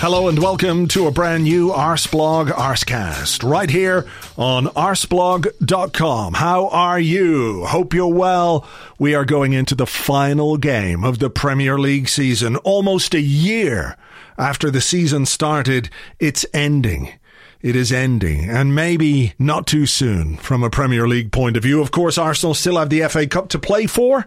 [0.00, 6.34] Hello and welcome to a brand new Arseblog Arsecast right here on arseblog.com.
[6.34, 7.64] How are you?
[7.64, 8.64] Hope you're well.
[9.00, 12.54] We are going into the final game of the Premier League season.
[12.58, 13.96] Almost a year
[14.38, 17.14] after the season started, it's ending.
[17.60, 21.82] It is ending, and maybe not too soon from a Premier League point of view.
[21.82, 24.26] Of course, Arsenal still have the FA Cup to play for.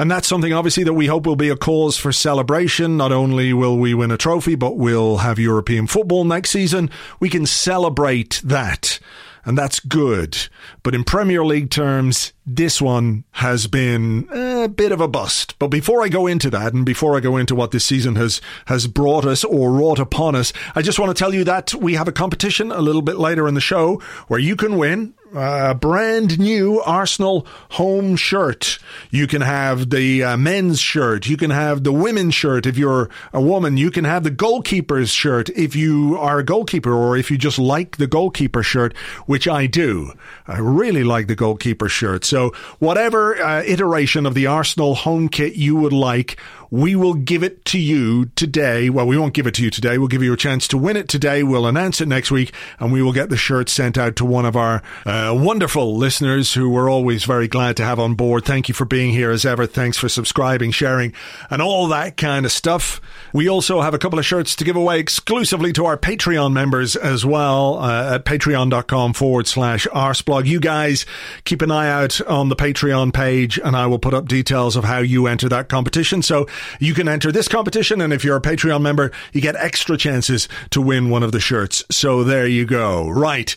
[0.00, 2.96] And that's something obviously that we hope will be a cause for celebration.
[2.96, 6.88] Not only will we win a trophy, but we'll have European football next season.
[7.20, 8.98] We can celebrate that.
[9.44, 10.48] And that's good.
[10.82, 15.58] But in Premier League terms, this one has been a bit of a bust.
[15.58, 18.40] But before I go into that and before I go into what this season has,
[18.68, 21.92] has brought us or wrought upon us, I just want to tell you that we
[21.96, 25.74] have a competition a little bit later in the show where you can win a
[25.74, 28.78] brand new Arsenal home shirt.
[29.10, 31.26] You can have the uh, men's shirt.
[31.26, 33.76] You can have the women's shirt if you're a woman.
[33.76, 37.58] You can have the goalkeeper's shirt if you are a goalkeeper or if you just
[37.58, 40.12] like the goalkeeper shirt, which I do.
[40.46, 42.24] I really like the goalkeeper shirt.
[42.24, 46.38] So whatever uh, iteration of the Arsenal home kit you would like,
[46.70, 48.90] we will give it to you today.
[48.90, 49.98] Well, we won't give it to you today.
[49.98, 51.42] We'll give you a chance to win it today.
[51.42, 54.46] We'll announce it next week and we will get the shirt sent out to one
[54.46, 58.44] of our uh, wonderful listeners who we're always very glad to have on board.
[58.44, 59.66] Thank you for being here as ever.
[59.66, 61.12] Thanks for subscribing, sharing,
[61.50, 63.00] and all that kind of stuff.
[63.32, 66.94] We also have a couple of shirts to give away exclusively to our Patreon members
[66.94, 70.46] as well uh, at patreon.com forward slash arseblog.
[70.46, 71.04] You guys
[71.44, 74.84] keep an eye out on the Patreon page and I will put up details of
[74.84, 76.22] how you enter that competition.
[76.22, 76.46] So
[76.78, 80.48] you can enter this competition, and if you're a Patreon member, you get extra chances
[80.70, 81.84] to win one of the shirts.
[81.90, 83.08] So there you go.
[83.08, 83.54] Right.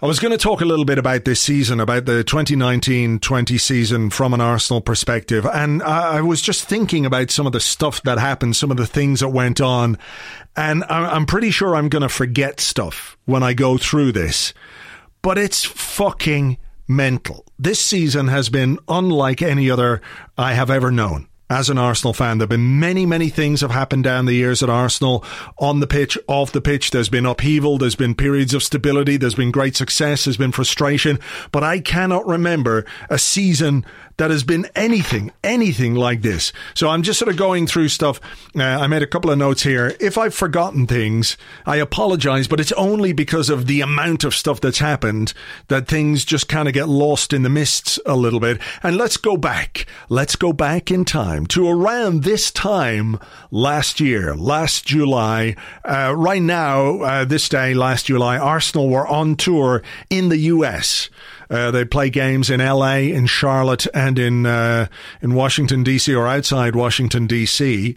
[0.00, 4.10] I was going to talk a little bit about this season, about the 2019-20 season
[4.10, 5.46] from an Arsenal perspective.
[5.46, 8.86] And I was just thinking about some of the stuff that happened, some of the
[8.86, 9.96] things that went on.
[10.56, 14.52] And I'm pretty sure I'm going to forget stuff when I go through this.
[15.22, 16.58] But it's fucking
[16.88, 17.46] mental.
[17.56, 20.02] This season has been unlike any other
[20.36, 22.38] I have ever known as an Arsenal fan.
[22.38, 25.24] There have been many, many things have happened down the years at Arsenal
[25.58, 26.90] on the pitch, off the pitch.
[26.90, 27.76] There's been upheaval.
[27.76, 29.18] There's been periods of stability.
[29.18, 30.24] There's been great success.
[30.24, 31.20] There's been frustration.
[31.52, 33.84] But I cannot remember a season
[34.16, 36.52] that has been anything, anything like this.
[36.74, 38.20] So I'm just sort of going through stuff.
[38.56, 39.96] Uh, I made a couple of notes here.
[40.00, 41.36] If I've forgotten things,
[41.66, 45.32] I apologize, but it's only because of the amount of stuff that's happened
[45.68, 48.60] that things just kind of get lost in the mists a little bit.
[48.82, 49.86] And let's go back.
[50.08, 53.18] Let's go back in time to around this time
[53.50, 55.56] last year, last July.
[55.84, 61.08] Uh, right now, uh, this day, last July, Arsenal were on tour in the US.
[61.52, 64.86] Uh, they play games in LA, in Charlotte, and in uh,
[65.20, 66.14] in Washington D.C.
[66.14, 67.94] or outside Washington D.C.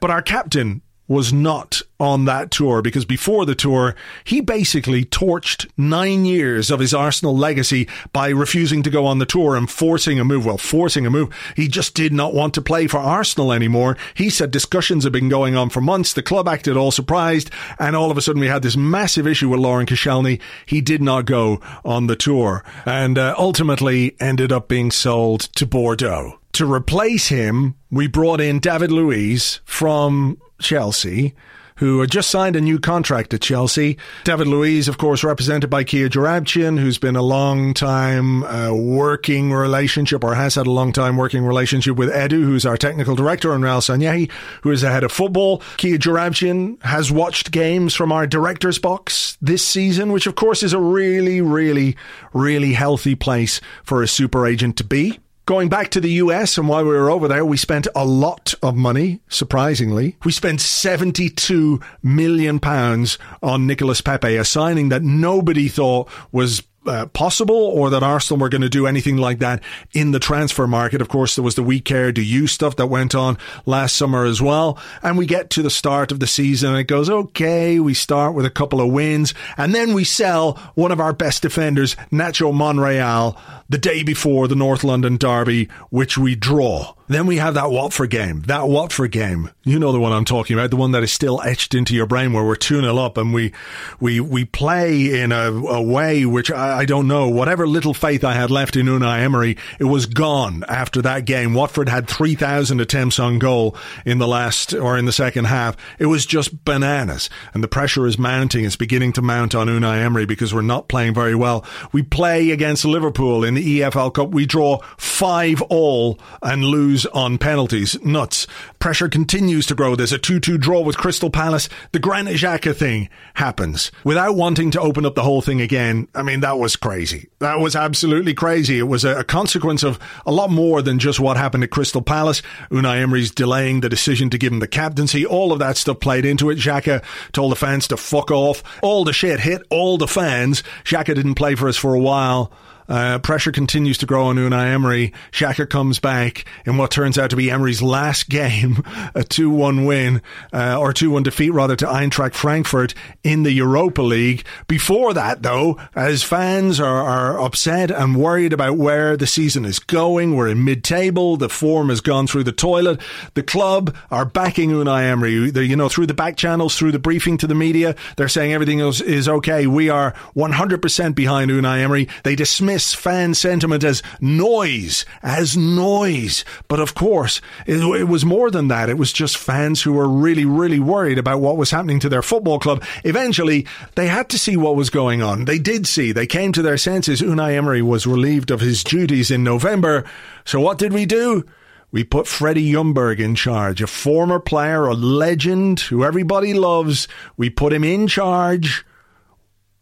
[0.00, 5.68] But our captain was not on that tour because before the tour, he basically torched
[5.76, 10.20] nine years of his Arsenal legacy by refusing to go on the tour and forcing
[10.20, 10.46] a move.
[10.46, 11.34] Well, forcing a move.
[11.56, 13.96] He just did not want to play for Arsenal anymore.
[14.14, 16.12] He said discussions have been going on for months.
[16.12, 19.48] The club acted all surprised and all of a sudden we had this massive issue
[19.48, 20.40] with Laurent Koscielny.
[20.66, 25.66] He did not go on the tour and uh, ultimately ended up being sold to
[25.66, 26.38] Bordeaux.
[26.52, 31.34] To replace him, we brought in David Luiz from Chelsea
[31.78, 33.96] who had just signed a new contract at Chelsea.
[34.24, 39.52] David Luiz, of course, represented by Kia Joorabchian, who's been a long time uh, working
[39.52, 43.54] relationship or has had a long time working relationship with Edu, who's our technical director,
[43.54, 44.30] and Raul Sanllehi,
[44.62, 45.62] who is the head of football.
[45.76, 50.72] Kia Joorabchian has watched games from our director's box this season, which of course is
[50.72, 51.96] a really, really,
[52.32, 56.68] really healthy place for a super agent to be Going back to the US, and
[56.68, 60.14] while we were over there, we spent a lot of money, surprisingly.
[60.22, 67.06] We spent 72 million pounds on Nicolas Pepe, a signing that nobody thought was uh,
[67.06, 69.62] possible or that Arsenal were going to do anything like that
[69.92, 71.00] in the transfer market.
[71.00, 74.24] Of course, there was the We Care Do You stuff that went on last summer
[74.24, 74.78] as well.
[75.02, 78.34] And we get to the start of the season and it goes, okay, we start
[78.34, 82.52] with a couple of wins and then we sell one of our best defenders, Nacho
[82.52, 83.36] Monreal,
[83.68, 86.94] the day before the North London Derby, which we draw.
[87.08, 88.42] Then we have that Watford game.
[88.42, 89.50] That Watford game.
[89.64, 92.06] You know the one I'm talking about, the one that is still etched into your
[92.06, 93.52] brain where we're 2 0 up and we,
[93.98, 97.28] we, we play in a, a way which I, I, don't know.
[97.28, 101.54] Whatever little faith I had left in Unai Emery, it was gone after that game.
[101.54, 105.76] Watford had 3,000 attempts on goal in the last or in the second half.
[105.98, 107.30] It was just bananas.
[107.54, 108.66] And the pressure is mounting.
[108.66, 111.64] It's beginning to mount on Unai Emery because we're not playing very well.
[111.90, 114.28] We play against Liverpool in the EFL Cup.
[114.28, 118.02] We draw five all and lose on penalties.
[118.04, 118.46] Nuts.
[118.78, 119.96] Pressure continues to grow.
[119.96, 121.68] There's a 2-2 draw with Crystal Palace.
[121.92, 123.90] The Granit Xhaka thing happens.
[124.04, 127.28] Without wanting to open up the whole thing again, I mean, that was crazy.
[127.40, 128.78] That was absolutely crazy.
[128.78, 132.02] It was a, a consequence of a lot more than just what happened at Crystal
[132.02, 132.42] Palace.
[132.70, 135.24] Unai Emery's delaying the decision to give him the captaincy.
[135.26, 136.58] All of that stuff played into it.
[136.58, 137.02] Xhaka
[137.32, 138.62] told the fans to fuck off.
[138.82, 140.62] All the shit hit all the fans.
[140.84, 142.52] Xhaka didn't play for us for a while.
[142.88, 145.12] Uh, pressure continues to grow on Unai Emery.
[145.32, 148.82] Xhaka comes back in what turns out to be Emery's last game,
[149.14, 154.44] a 2-1 win, uh, or 2-1 defeat rather to Eintracht Frankfurt in the Europa League.
[154.66, 159.78] Before that though, as fans are, are upset and worried about where the season is
[159.78, 163.00] going, we're in mid-table, the form has gone through the toilet,
[163.34, 167.36] the club are backing Unai Emery, you know, through the back channels, through the briefing
[167.38, 169.66] to the media, they're saying everything is, is okay.
[169.66, 172.08] We are 100% behind Unai Emery.
[172.24, 176.44] They dismiss fan sentiment as noise, as noise.
[176.68, 178.88] But of course, it, it, was more than that.
[178.88, 182.22] It was just fans who were really, really worried about what was happening to their
[182.22, 182.84] football club.
[183.04, 185.44] Eventually, they had to see what was going on.
[185.44, 186.12] They did see.
[186.12, 187.22] They came to their senses.
[187.22, 190.04] Unai Emery was relieved of his duties in November.
[190.44, 191.44] So what did we do?
[191.90, 197.08] We put Freddie Ljungberg in charge, a former player, a legend who everybody loves.
[197.38, 198.84] We put him in charge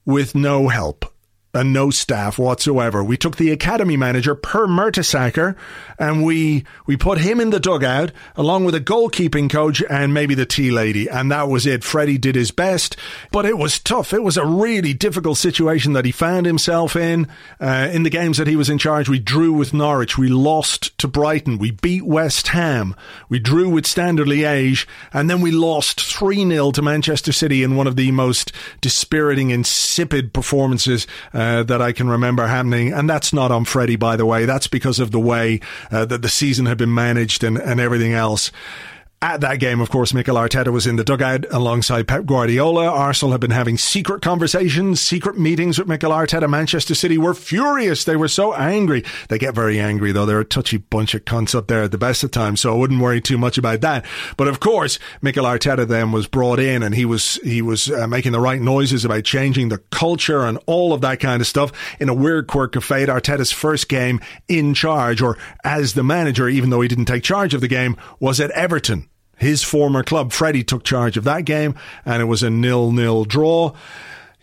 [0.04, 1.15] with no help
[1.56, 3.02] and no staff whatsoever.
[3.02, 5.56] We took the academy manager Per Mertesacker
[5.98, 10.34] and we we put him in the dugout along with a goalkeeping coach and maybe
[10.34, 11.82] the tea lady, and that was it.
[11.82, 12.96] Freddie did his best,
[13.32, 14.12] but it was tough.
[14.12, 17.28] It was a really difficult situation that he found himself in.
[17.60, 20.96] Uh, in the games that he was in charge, we drew with Norwich, we lost
[20.98, 22.94] to Brighton, we beat West Ham,
[23.28, 27.76] we drew with Standard Liège, and then we lost three 0 to Manchester City in
[27.76, 31.06] one of the most dispiriting, insipid performances.
[31.32, 32.92] Uh, uh, that I can remember happening.
[32.92, 34.46] And that's not on Freddie, by the way.
[34.46, 35.60] That's because of the way
[35.90, 38.50] uh, that the season had been managed and, and everything else.
[39.22, 42.86] At that game, of course, Mikel Arteta was in the dugout alongside Pep Guardiola.
[42.86, 46.46] Arsenal had been having secret conversations, secret meetings with Mikel Arteta.
[46.50, 48.04] Manchester City were furious.
[48.04, 49.04] They were so angry.
[49.30, 50.26] They get very angry, though.
[50.26, 52.76] They're a touchy bunch of cunts up there at the best of times, so I
[52.76, 54.04] wouldn't worry too much about that.
[54.36, 58.06] But of course, Mikel Arteta then was brought in and he was, he was uh,
[58.06, 61.72] making the right noises about changing the culture and all of that kind of stuff.
[61.98, 66.50] In a weird quirk of fate, Arteta's first game in charge or as the manager,
[66.50, 69.05] even though he didn't take charge of the game, was at Everton
[69.36, 70.32] his former club.
[70.32, 71.74] Freddie took charge of that game,
[72.04, 73.72] and it was a nil-nil draw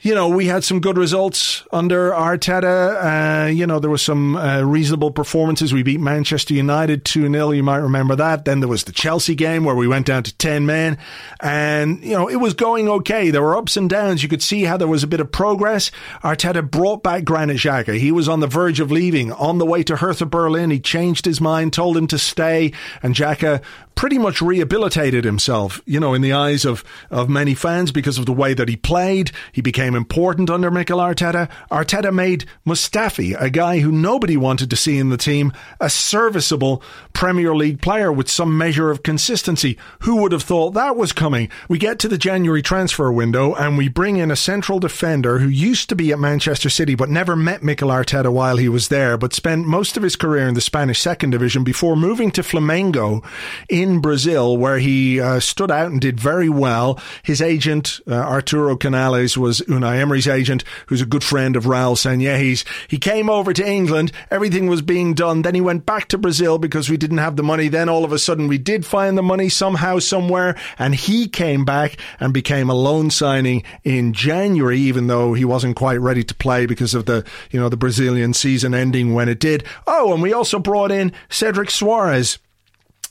[0.03, 3.45] you know, we had some good results under Arteta.
[3.45, 5.73] Uh, you know, there was some uh, reasonable performances.
[5.73, 7.51] We beat Manchester United 2 0.
[7.51, 8.43] You might remember that.
[8.43, 10.97] Then there was the Chelsea game where we went down to 10 men.
[11.39, 13.31] And, you know, it was going okay.
[13.31, 14.21] There were ups and downs.
[14.21, 15.89] You could see how there was a bit of progress.
[16.21, 17.97] Arteta brought back Granit Xhaka.
[17.97, 19.31] He was on the verge of leaving.
[19.31, 22.73] On the way to Hertha Berlin, he changed his mind, told him to stay.
[23.01, 23.63] And Xhaka
[23.95, 28.25] pretty much rehabilitated himself, you know, in the eyes of, of many fans because of
[28.25, 29.31] the way that he played.
[29.51, 31.49] He became important under Mikel Arteta.
[31.71, 36.81] Arteta made Mustafi, a guy who nobody wanted to see in the team, a serviceable
[37.13, 39.77] Premier League player with some measure of consistency.
[39.99, 41.49] Who would have thought that was coming?
[41.69, 45.47] We get to the January transfer window and we bring in a central defender who
[45.47, 49.17] used to be at Manchester City but never met Mikel Arteta while he was there,
[49.17, 53.23] but spent most of his career in the Spanish second division before moving to Flamengo
[53.69, 56.99] in in Brazil, where he uh, stood out and did very well.
[57.21, 61.95] His agent, uh, Arturo Canales, was Unai Emery's agent, who's a good friend of Raul
[61.95, 62.65] Sanllehi's.
[62.87, 64.11] He came over to England.
[64.31, 65.41] Everything was being done.
[65.43, 67.67] Then he went back to Brazil because we didn't have the money.
[67.67, 71.65] Then all of a sudden we did find the money somehow, somewhere, and he came
[71.65, 76.33] back and became a loan signing in January, even though he wasn't quite ready to
[76.33, 79.63] play because of the, you know, the Brazilian season ending when it did.
[79.85, 82.37] Oh, and we also brought in Cedric Soares.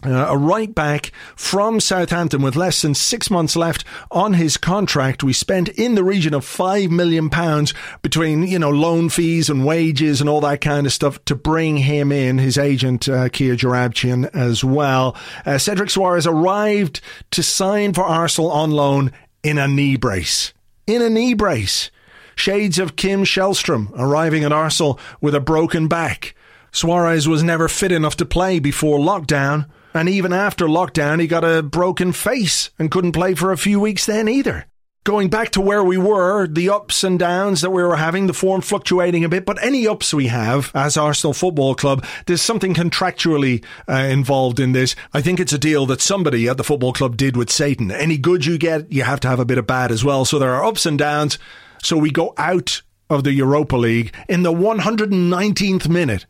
[0.04, 5.22] Uh, a right back from Southampton with less than six months left on his contract.
[5.22, 9.64] We spent in the region of five million pounds between, you know, loan fees and
[9.64, 12.38] wages and all that kind of stuff to bring him in.
[12.38, 15.16] His agent, uh, Kia Joorabchian as well.
[15.46, 20.52] Uh, Cedric Soares arrived to sign for Arsenal on loan in a knee brace.
[20.86, 21.90] In a knee brace.
[22.34, 26.34] Shades of Kim Källström arriving at Arsenal with a broken back.
[26.72, 31.44] Soares was never fit enough to play before lockdown, and even after lockdown, he got
[31.44, 34.66] a broken face and couldn't play for a few weeks then either.
[35.04, 38.32] Going back to where we were, the ups and downs that we were having, the
[38.32, 42.72] form fluctuating a bit, but any ups we have as Arsenal Football Club, there's something
[42.72, 44.94] contractually uh, involved in this.
[45.12, 47.90] I think it's a deal that somebody at the football club did with Satan.
[47.90, 50.24] Any good you get, you have to have a bit of bad as well.
[50.24, 51.36] So there are ups and downs.
[51.82, 56.26] So we go out of the Europa League in the 119th minute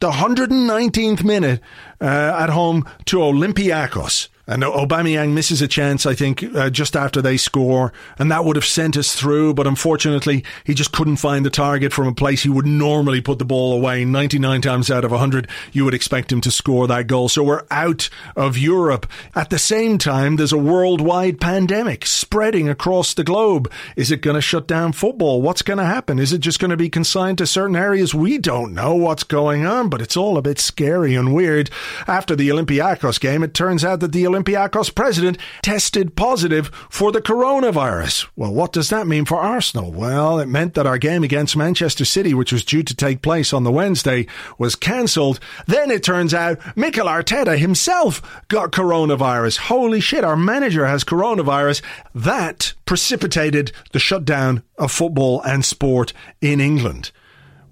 [0.00, 1.60] the 119th minute
[2.00, 2.04] uh,
[2.38, 4.28] at home to Olympiacos.
[4.50, 8.56] And Aubameyang misses a chance, I think, uh, just after they score, and that would
[8.56, 9.54] have sent us through.
[9.54, 13.38] But unfortunately, he just couldn't find the target from a place he would normally put
[13.38, 14.04] the ball away.
[14.04, 17.28] 99 times out of 100, you would expect him to score that goal.
[17.28, 19.06] So we're out of Europe.
[19.36, 23.70] At the same time, there's a worldwide pandemic spreading across the globe.
[23.94, 25.40] Is it going to shut down football?
[25.40, 26.18] What's going to happen?
[26.18, 28.16] Is it just going to be consigned to certain areas?
[28.16, 31.70] We don't know what's going on, but it's all a bit scary and weird.
[32.08, 37.12] After the Olympiacos game, it turns out that the Olympiacos Olympiacos president tested positive for
[37.12, 38.28] the coronavirus.
[38.36, 39.92] Well, what does that mean for Arsenal?
[39.92, 43.52] Well, it meant that our game against Manchester City, which was due to take place
[43.52, 44.26] on the Wednesday,
[44.58, 45.40] was cancelled.
[45.66, 49.58] Then it turns out Mikel Arteta himself got coronavirus.
[49.58, 51.82] Holy shit, our manager has coronavirus.
[52.14, 57.12] That precipitated the shutdown of football and sport in England.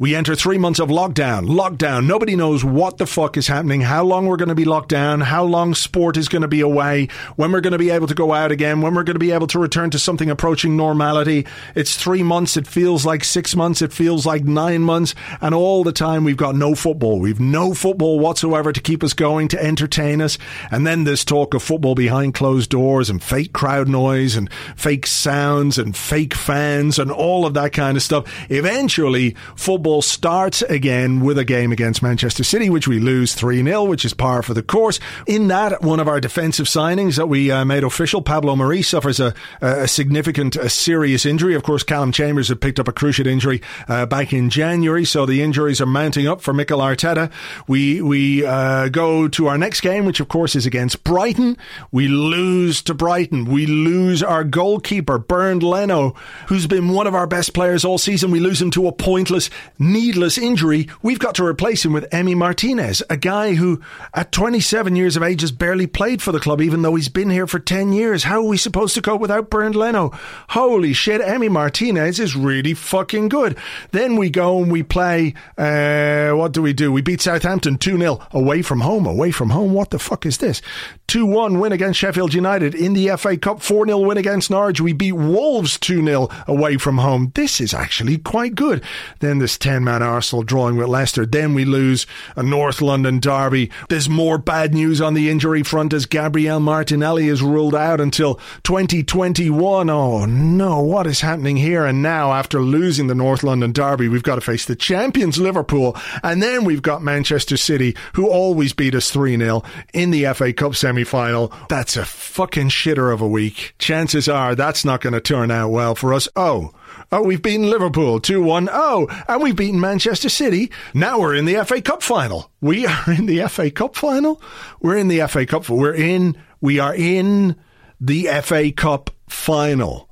[0.01, 1.49] We enter three months of lockdown.
[1.49, 2.07] Lockdown.
[2.07, 5.21] Nobody knows what the fuck is happening, how long we're going to be locked down,
[5.21, 8.15] how long sport is going to be away, when we're going to be able to
[8.15, 11.47] go out again, when we're going to be able to return to something approaching normality.
[11.75, 12.57] It's three months.
[12.57, 13.83] It feels like six months.
[13.83, 15.17] It feels like nine months.
[15.41, 17.19] And all the time we've got no football.
[17.19, 20.39] We've no football whatsoever to keep us going, to entertain us.
[20.71, 25.09] And then this talk of football behind closed doors and fake crowd noise and fake
[25.09, 28.33] sounds and fake fans and all of that kind of stuff.
[28.49, 33.65] Eventually, football football starts again with a game against Manchester City, which we lose 3
[33.65, 35.01] 0, which is par for the course.
[35.27, 39.19] In that, one of our defensive signings that we uh, made official, Pablo Mari, suffers
[39.19, 41.55] a, a significant, a serious injury.
[41.55, 45.25] Of course, Callum Chambers had picked up a cruciate injury uh, back in January, so
[45.25, 47.33] the injuries are mounting up for Mikel Arteta.
[47.67, 51.57] We, we uh, go to our next game, which of course is against Brighton.
[51.91, 53.47] We lose to Brighton.
[53.47, 56.11] We lose our goalkeeper, Bernd Leno,
[56.49, 58.31] who's been one of our best players all season.
[58.31, 62.37] We lose him to a pointless needless injury, we've got to replace him with Emi
[62.37, 63.81] Martinez, a guy who,
[64.15, 67.31] at 27 years of age, has barely played for the club, even though he's been
[67.31, 68.25] here for 10 years.
[68.25, 70.11] How are we supposed to cope without Bernd Leno?
[70.51, 73.57] Holy shit, Emi Martinez is really fucking good.
[73.93, 76.93] Then we go and we play, uh, what do we do?
[76.93, 79.07] We beat Southampton 2 0 away from home.
[79.07, 79.73] Away from home?
[79.73, 80.61] What the fuck is this?
[81.09, 84.81] 2 1 win against Sheffield United in the FA Cup, 4 0 win against Norwich.
[84.81, 87.33] We beat Wolves 2 0 away from home.
[87.35, 88.83] This is actually quite good.
[89.21, 91.27] Then this 10 man Arsenal drawing with Leicester.
[91.27, 92.07] Then we lose
[92.37, 93.71] a North London derby.
[93.91, 98.37] There's more bad news on the injury front as Gabriel Martinelli is ruled out until
[98.63, 99.91] 2021.
[99.91, 101.85] Oh no, what is happening here?
[101.85, 105.95] And now, after losing the North London derby, we've got to face the champions Liverpool.
[106.23, 110.55] And then we've got Manchester City, who always beat us 3 0 in the FA
[110.55, 111.53] Cup semi final.
[111.69, 113.75] That's a fucking shitter of a week.
[113.79, 116.27] Chances are that's not going to turn out well for us.
[116.35, 116.73] Oh,
[117.11, 118.69] Oh, we've beaten Liverpool 2 1.
[118.73, 120.71] Oh, and we've beaten Manchester City.
[120.95, 122.51] Now we're in the FA Cup final.
[122.61, 124.41] We are in the FA Cup final?
[124.81, 125.69] We're in the FA Cup.
[125.69, 127.57] We're in, we are in
[128.01, 130.09] the FA Cup final.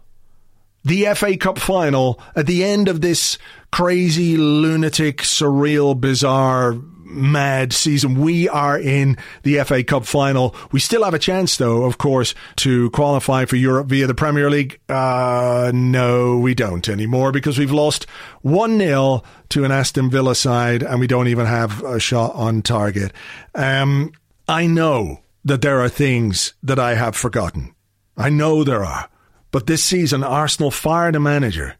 [0.84, 3.38] The FA Cup final at the end of this
[3.72, 6.76] crazy, lunatic, surreal, bizarre
[7.06, 8.20] mad season.
[8.20, 10.54] We are in the FA Cup final.
[10.72, 14.50] We still have a chance, though, of course, to qualify for Europe via the Premier
[14.50, 14.80] League.
[14.88, 18.06] Uh, no, we don't anymore because we've lost
[18.42, 22.62] 1 0 to an Aston Villa side and we don't even have a shot on
[22.62, 23.12] target.
[23.54, 24.12] Um,
[24.48, 27.74] I know that there are things that I have forgotten.
[28.16, 29.08] I know there are.
[29.50, 31.76] But this season, Arsenal fired a manager.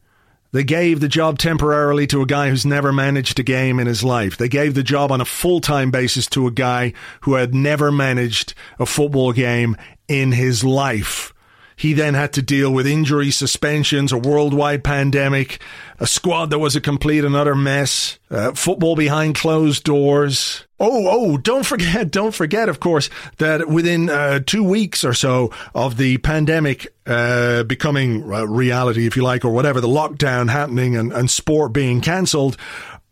[0.57, 4.03] They gave the job temporarily to a guy who's never managed a game in his
[4.03, 4.37] life.
[4.37, 7.91] They gave the job on a full time basis to a guy who had never
[7.91, 11.31] managed a football game in his life.
[11.77, 15.61] He then had to deal with injury suspensions, a worldwide pandemic,
[15.99, 20.65] a squad that was a complete and utter mess, uh, football behind closed doors.
[20.79, 25.51] Oh, oh, don't forget, don't forget, of course, that within uh, two weeks or so
[25.75, 31.13] of the pandemic uh, becoming reality, if you like, or whatever, the lockdown happening and,
[31.13, 32.57] and sport being cancelled,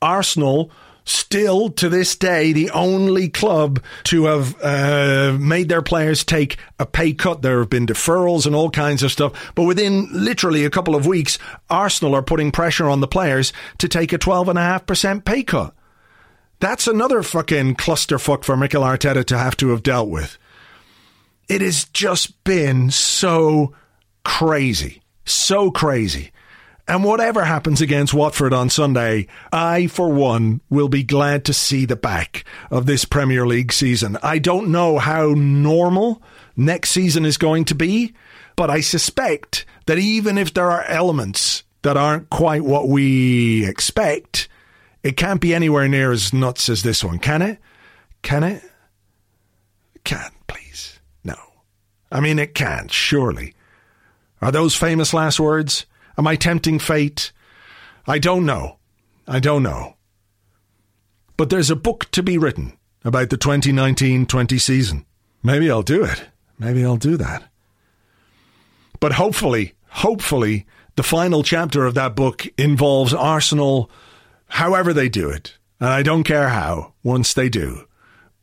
[0.01, 0.71] Arsenal
[1.05, 6.85] still to this day the only club to have uh, made their players take a
[6.85, 7.41] pay cut.
[7.41, 9.53] There have been deferrals and all kinds of stuff.
[9.55, 13.87] But within literally a couple of weeks, Arsenal are putting pressure on the players to
[13.87, 15.73] take a 12.5% pay cut.
[16.59, 20.37] That's another fucking clusterfuck for Mikel Arteta to have to have dealt with.
[21.47, 23.75] It has just been so
[24.23, 25.03] crazy.
[25.25, 26.31] So crazy.
[26.87, 31.85] And whatever happens against Watford on Sunday, I, for one, will be glad to see
[31.85, 34.17] the back of this Premier League season.
[34.21, 36.21] I don't know how normal
[36.55, 38.13] next season is going to be,
[38.55, 44.47] but I suspect that even if there are elements that aren't quite what we expect,
[45.01, 47.59] it can't be anywhere near as nuts as this one, can it?
[48.21, 48.63] Can it?
[49.95, 50.99] It can't, please.
[51.23, 51.35] No.
[52.11, 53.55] I mean, it can't, surely.
[54.39, 55.87] Are those famous last words?
[56.17, 57.31] Am I tempting fate?
[58.07, 58.77] I don't know.
[59.27, 59.95] I don't know.
[61.37, 65.05] But there's a book to be written about the 2019 20 season.
[65.43, 66.25] Maybe I'll do it.
[66.57, 67.49] Maybe I'll do that.
[68.99, 73.89] But hopefully, hopefully, the final chapter of that book involves Arsenal,
[74.47, 75.57] however they do it.
[75.79, 77.85] And I don't care how, once they do,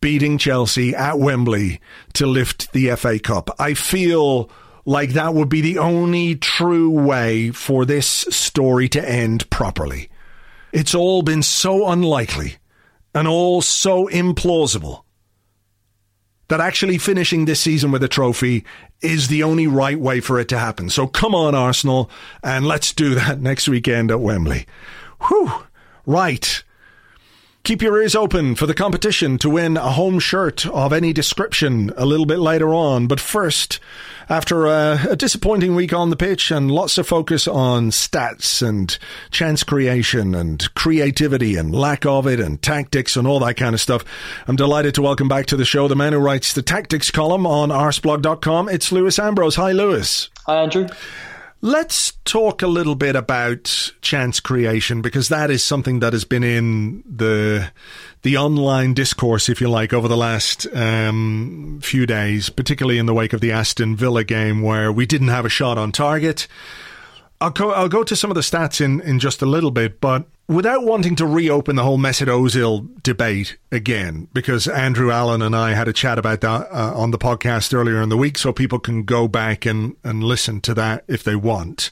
[0.01, 1.81] beating Chelsea at Wembley
[2.13, 3.49] to lift the FA Cup.
[3.59, 4.51] I feel
[4.85, 10.09] like that would be the only true way for this story to end properly.
[10.73, 12.57] It's all been so unlikely
[13.15, 15.05] and all so implausible
[16.49, 18.65] that actually finishing this season with a trophy
[19.01, 20.91] is the only right way for it to happen.
[20.91, 22.11] So come on, Arsenal,
[22.43, 24.67] and let's do that next weekend at Wembley.
[25.29, 25.53] Whew.
[26.05, 26.65] Right.
[27.65, 31.93] Keep your ears open for the competition to win a home shirt of any description
[31.97, 33.07] a little bit later on.
[33.07, 33.79] But first,
[34.29, 38.99] after a, a, disappointing week on the pitch and lots of focus on stats and
[39.31, 43.81] chance creation and creativity and lack of it and tactics and all that kind of
[43.81, 44.05] stuff,
[44.49, 47.47] I'm delighted to welcome back to the show the man who writes the tactics column
[47.47, 48.71] on arseblog.com.
[48.71, 49.55] It's Lewis Ambrose.
[49.55, 50.31] Hi, Lewis.
[50.47, 50.89] Hi, Andrew.
[51.65, 56.43] Let's talk a little bit about chance creation because that is something that has been
[56.43, 57.71] in the
[58.23, 63.15] the online discourse, if you like, over the last um, few days, particularly in the
[63.15, 66.49] wake of the Aston Villa game where we didn't have a shot on target.
[67.43, 70.01] I'll go, I'll go to some of the stats in, in just a little bit,
[70.01, 75.57] but without wanting to reopen the whole Mesut Ozil debate again, because Andrew Allen and
[75.57, 78.53] I had a chat about that uh, on the podcast earlier in the week, so
[78.53, 81.91] people can go back and, and listen to that if they want.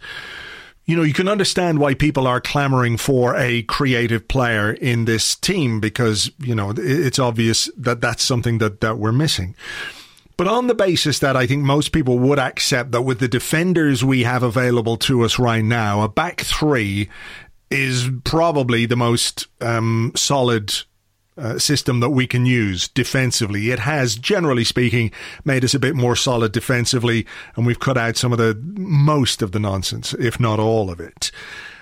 [0.85, 5.35] You know, you can understand why people are clamoring for a creative player in this
[5.35, 9.57] team because, you know, it's obvious that that's something that, that we're missing.
[10.41, 14.03] But on the basis that I think most people would accept that with the defenders
[14.03, 17.11] we have available to us right now, a back three
[17.71, 20.73] is probably the most um, solid
[21.37, 23.71] uh, system that we can use defensively.
[23.71, 25.13] It has, generally speaking,
[25.45, 29.43] made us a bit more solid defensively, and we've cut out some of the most
[29.43, 31.31] of the nonsense, if not all of it.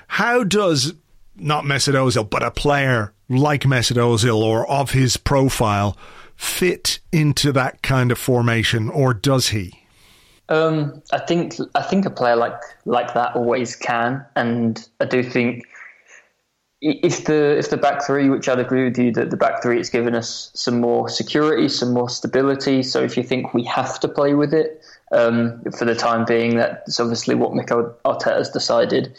[0.09, 0.95] How does
[1.37, 5.97] not Mesut Ozil, but a player like Mesut Ozil or of his profile
[6.39, 9.83] fit into that kind of formation, or does he?
[10.49, 15.23] Um, I think I think a player like like that always can, and I do
[15.23, 15.67] think
[16.81, 19.77] if the if the back three, which I'd agree with you that the back three
[19.79, 22.83] has given us some more security, some more stability.
[22.83, 24.81] So if you think we have to play with it
[25.13, 29.15] um, for the time being, that's obviously what Mikel Arteta has decided.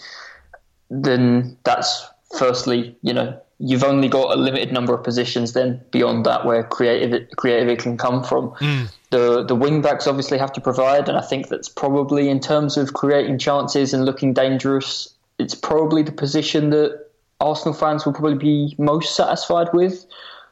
[0.89, 6.25] Then that's firstly, you know, you've only got a limited number of positions then beyond
[6.25, 8.51] that where creative creativity can come from.
[8.51, 8.91] Mm.
[9.11, 12.77] The the wing backs obviously have to provide, and I think that's probably in terms
[12.77, 17.07] of creating chances and looking dangerous, it's probably the position that
[17.41, 20.05] Arsenal fans will probably be most satisfied with.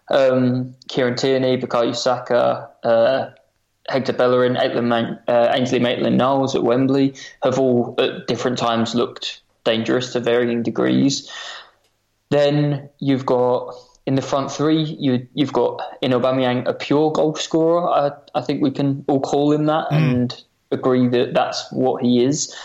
[0.09, 3.29] Um, Kieran Tierney, Bukayo Saka, uh,
[3.89, 10.13] Hector Bellerin, Maitland, uh, Ainsley Maitland-Niles at Wembley have all at different times looked dangerous
[10.13, 11.29] to varying degrees.
[12.29, 13.73] Then you've got
[14.05, 17.89] in the front three, you you've got in Aubameyang a pure goal scorer.
[17.89, 19.97] I, I think we can all call him that mm.
[19.97, 22.55] and agree that that's what he is.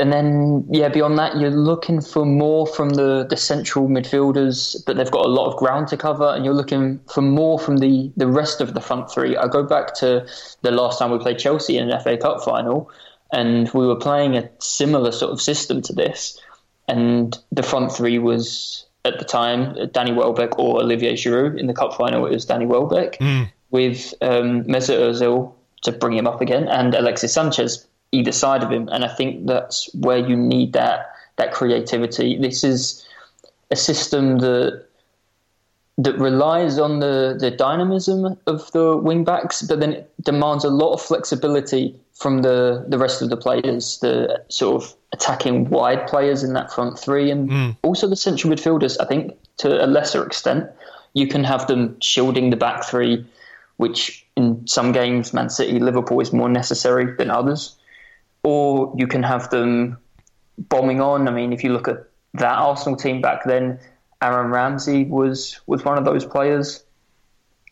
[0.00, 4.96] And then, yeah, beyond that, you're looking for more from the, the central midfielders, but
[4.96, 8.12] they've got a lot of ground to cover, and you're looking for more from the,
[8.16, 9.36] the rest of the front three.
[9.36, 10.24] I go back to
[10.62, 12.92] the last time we played Chelsea in an FA Cup final,
[13.32, 16.40] and we were playing a similar sort of system to this,
[16.86, 21.58] and the front three was at the time Danny Welbeck or Olivier Giroud.
[21.58, 23.50] In the cup final, it was Danny Welbeck mm.
[23.70, 28.70] with um, Mesut Ozil to bring him up again, and Alexis Sanchez either side of
[28.70, 28.88] him.
[28.88, 32.36] And I think that's where you need that that creativity.
[32.38, 33.06] This is
[33.70, 34.84] a system that
[35.98, 40.70] that relies on the, the dynamism of the wing backs, but then it demands a
[40.70, 46.06] lot of flexibility from the, the rest of the players, the sort of attacking wide
[46.06, 47.76] players in that front three, and mm.
[47.82, 48.96] also the central midfielders.
[49.00, 50.68] I think to a lesser extent,
[51.14, 53.26] you can have them shielding the back three,
[53.76, 57.78] which in some games, Man City, Liverpool is more necessary than others
[58.42, 59.98] or you can have them
[60.56, 61.28] bombing on.
[61.28, 63.78] I mean, if you look at that Arsenal team back then,
[64.22, 66.82] Aaron Ramsey was was one of those players,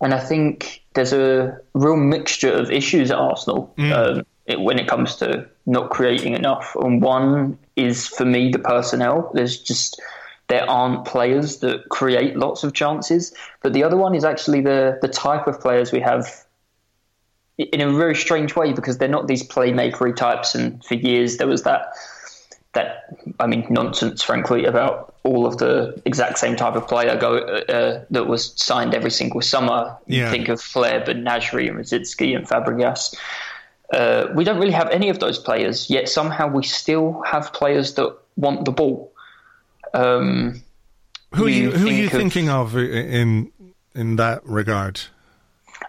[0.01, 3.92] and I think there's a real mixture of issues at Arsenal mm.
[3.92, 6.74] um, it, when it comes to not creating enough.
[6.76, 9.31] And one is for me the personnel.
[9.35, 10.00] There's just
[10.48, 14.98] there aren't players that create lots of chances, but the other one is actually the
[15.02, 16.26] the type of players we have
[17.59, 20.55] in a very strange way because they're not these playmakery types.
[20.55, 21.92] And for years there was that
[22.74, 23.07] that
[23.40, 28.05] I mean nonsense, frankly, about all of the exact same type of player go uh,
[28.11, 29.96] that was signed every single summer.
[30.07, 30.31] Yeah.
[30.31, 33.16] Think of Flair, but Nasri and Rosicky and Fabregas.
[33.92, 36.09] Uh, we don't really have any of those players yet.
[36.09, 39.12] Somehow we still have players that want the ball.
[39.94, 40.62] Um,
[41.35, 43.51] who are you, who are you thinking of in
[43.94, 45.01] in that regard?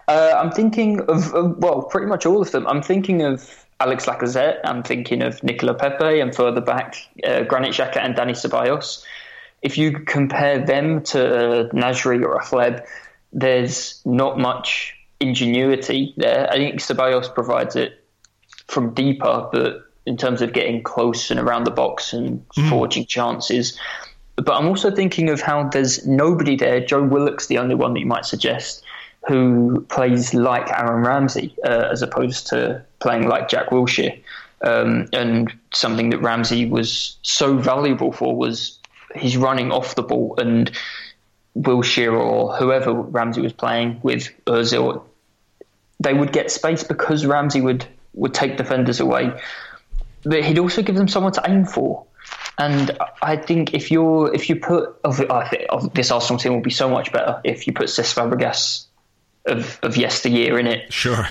[0.06, 2.66] Uh, I'm thinking of, well, pretty much all of them.
[2.66, 4.60] I'm thinking of Alex Lacazette.
[4.64, 9.04] I'm thinking of Nicolas Pepe, and further back, uh, Granit Xhaka and Dani Ceballos.
[9.62, 12.86] If you compare them to uh, Nasri or Afleb,
[13.32, 16.48] there's not much ingenuity there.
[16.50, 18.04] I think Ceballos provides it
[18.68, 22.68] from deeper, but in terms of getting close and around the box and mm.
[22.70, 23.78] forging chances.
[24.36, 26.80] But I'm also thinking of how there's nobody there.
[26.80, 28.84] Joe Willock's the only one that you might suggest
[29.26, 34.18] who plays like Aaron Ramsey uh, as opposed to playing like Jack Wilshere.
[34.62, 38.78] Um, and something that Ramsey was so valuable for was
[39.14, 40.70] his running off the ball and
[41.56, 45.04] Wilshere or whoever Ramsey was playing with Ozil,
[46.00, 49.32] they would get space because Ramsey would, would take defenders away.
[50.24, 52.04] But he'd also give them someone to aim for.
[52.58, 56.70] And I think if you're if you put of, of this Arsenal team will be
[56.70, 58.86] so much better if you put Cesc Fabregas
[59.46, 60.92] of, of yesteryear in it.
[60.92, 61.28] Sure.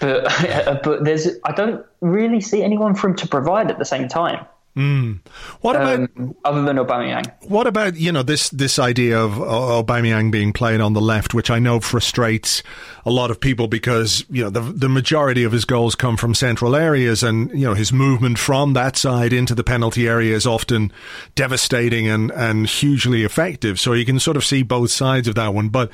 [0.00, 0.24] But
[0.82, 4.46] but there's I don't really see anyone for him to provide at the same time.
[4.76, 5.20] Mm.
[5.60, 7.30] What about um, other than Aubameyang?
[7.42, 11.50] What about you know this this idea of Aubameyang being played on the left, which
[11.50, 12.62] I know frustrates
[13.04, 16.34] a lot of people because you know the the majority of his goals come from
[16.34, 20.46] central areas, and you know his movement from that side into the penalty area is
[20.46, 20.90] often
[21.34, 23.78] devastating and and hugely effective.
[23.78, 25.90] So you can sort of see both sides of that one, but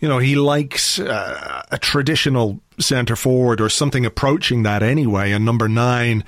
[0.00, 5.32] you know he likes uh, a traditional centre forward or something approaching that anyway.
[5.32, 6.24] And number nine,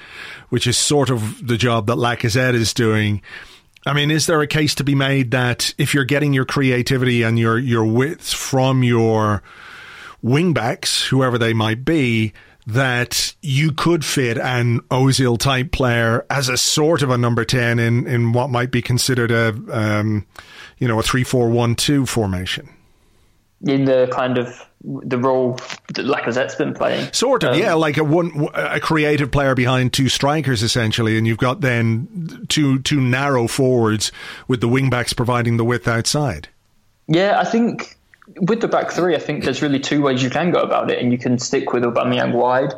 [0.48, 3.22] which is sort of the job that Lacazette is doing.
[3.86, 7.22] I mean, is there a case to be made that if you're getting your creativity
[7.22, 9.42] and your your width from your
[10.22, 12.32] wingbacks, whoever they might be,
[12.66, 17.78] that you could fit an Ozil type player as a sort of a number ten
[17.78, 20.26] in in what might be considered a um,
[20.78, 22.68] you know a three four one two formation
[23.62, 25.54] in the kind of the role
[25.94, 27.12] that Lacazette's been playing.
[27.12, 31.26] Sort of, um, yeah, like a one a creative player behind two strikers essentially, and
[31.26, 34.12] you've got then two two narrow forwards
[34.46, 36.48] with the wingbacks providing the width outside.
[37.08, 37.96] Yeah, I think
[38.40, 41.00] with the back three, I think there's really two ways you can go about it,
[41.00, 42.72] and you can stick with Aubameyang wide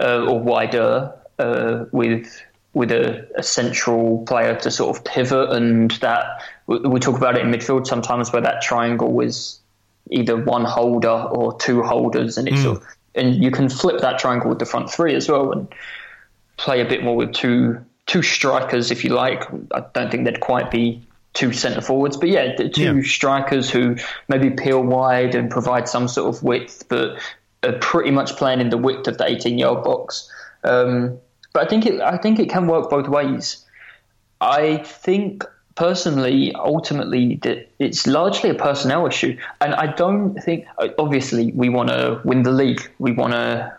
[0.00, 5.92] uh, or wider uh, with with a, a, central player to sort of pivot, and
[5.92, 9.60] that we talk about it in midfield sometimes where that triangle was
[10.10, 12.62] either one holder or two holders, and it's mm.
[12.62, 15.68] sort of, and you can flip that triangle with the front three as well, and
[16.56, 19.44] play a bit more with two two strikers if you like.
[19.72, 23.02] I don't think they'd quite be two centre forwards, but yeah, two yeah.
[23.02, 23.96] strikers who
[24.28, 27.18] maybe peel wide and provide some sort of width, but
[27.62, 30.30] are pretty much playing in the width of the 18 yard box.
[30.62, 31.18] Um,
[31.52, 33.64] but I think it I think it can work both ways.
[34.40, 37.40] I think personally, ultimately,
[37.78, 40.66] it's largely a personnel issue, and I don't think.
[40.98, 42.80] Obviously, we want to win the league.
[42.98, 43.76] We want to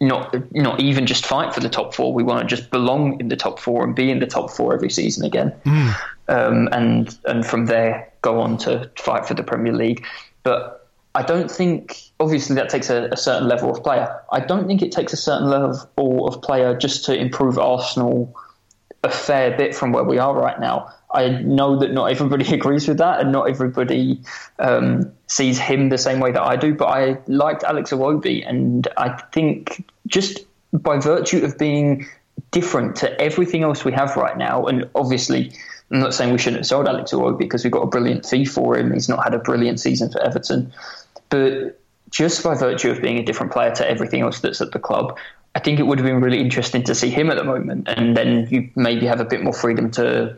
[0.00, 2.12] not not even just fight for the top four.
[2.12, 4.74] We want to just belong in the top four and be in the top four
[4.74, 5.96] every season again, mm.
[6.28, 10.04] um, and and from there go on to fight for the Premier League.
[10.42, 14.20] But I don't think obviously that takes a, a certain level of player.
[14.32, 18.34] I don't think it takes a certain level of player just to improve Arsenal
[19.04, 20.90] a fair bit from where we are right now.
[21.14, 24.20] I know that not everybody agrees with that, and not everybody
[24.58, 26.74] um, sees him the same way that I do.
[26.74, 30.40] But I liked Alex Iwobi, and I think just
[30.72, 32.06] by virtue of being
[32.50, 35.52] different to everything else we have right now, and obviously.
[35.90, 38.46] I'm not saying we shouldn't have sold Alex Iwobi because we've got a brilliant fee
[38.46, 38.92] for him.
[38.92, 40.72] He's not had a brilliant season for Everton.
[41.28, 41.78] But
[42.10, 45.16] just by virtue of being a different player to everything else that's at the club,
[45.54, 48.16] I think it would have been really interesting to see him at the moment, and
[48.16, 50.36] then you maybe have a bit more freedom to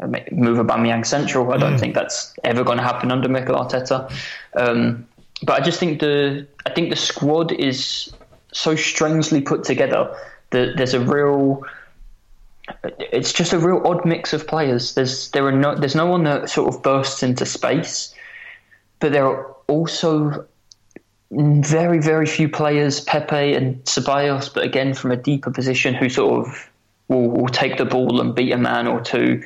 [0.00, 1.52] move Aubameyang central.
[1.52, 1.80] I don't mm.
[1.80, 4.12] think that's ever going to happen under Mikel Arteta.
[4.54, 5.06] Um,
[5.42, 8.12] but I just think the I think the squad is
[8.52, 10.14] so strangely put together
[10.50, 11.64] that there's a real
[12.98, 14.94] it's just a real odd mix of players.
[14.94, 18.14] There's there are no there's no one that sort of bursts into space,
[19.00, 20.46] but there are also
[21.30, 26.46] very, very few players, Pepe and Ceballos, but again from a deeper position, who sort
[26.46, 26.70] of
[27.08, 29.42] will, will take the ball and beat a man or two,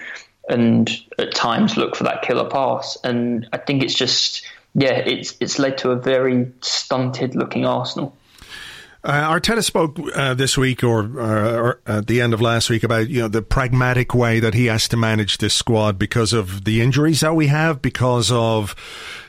[0.48, 2.96] and at times look for that killer pass.
[3.04, 8.16] And I think it's just, yeah, it's it's led to a very stunted looking Arsenal.
[9.04, 12.82] Uh, Arteta spoke uh, this week or, uh, or, at the end of last week
[12.82, 16.64] about you know the pragmatic way that he has to manage this squad because of
[16.64, 18.74] the injuries that we have, because of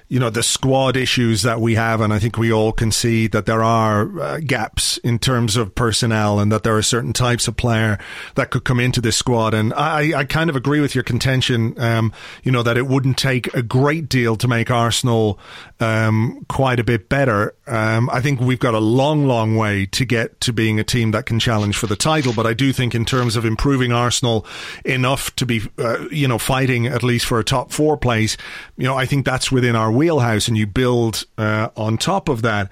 [0.10, 2.02] you know, the squad issues that we have.
[2.02, 5.76] And I think we all can see that there are uh, gaps in terms of
[5.76, 8.00] personnel and that there are certain types of player
[8.34, 9.54] that could come into this squad.
[9.54, 12.12] And I, I kind of agree with your contention, um,
[12.43, 15.39] you know, that it wouldn't take a great deal to make Arsenal
[15.80, 17.54] um, quite a bit better.
[17.70, 21.12] Um, I think we've got a long, long way to get to being a team
[21.12, 22.34] that can challenge for the title.
[22.34, 24.46] But I do think in terms of improving Arsenal
[24.84, 28.38] enough to be, uh, you know, fighting at least for a top four place,
[28.76, 32.42] you know, I think that's within our wheelhouse and you build uh, on top of
[32.42, 32.72] that.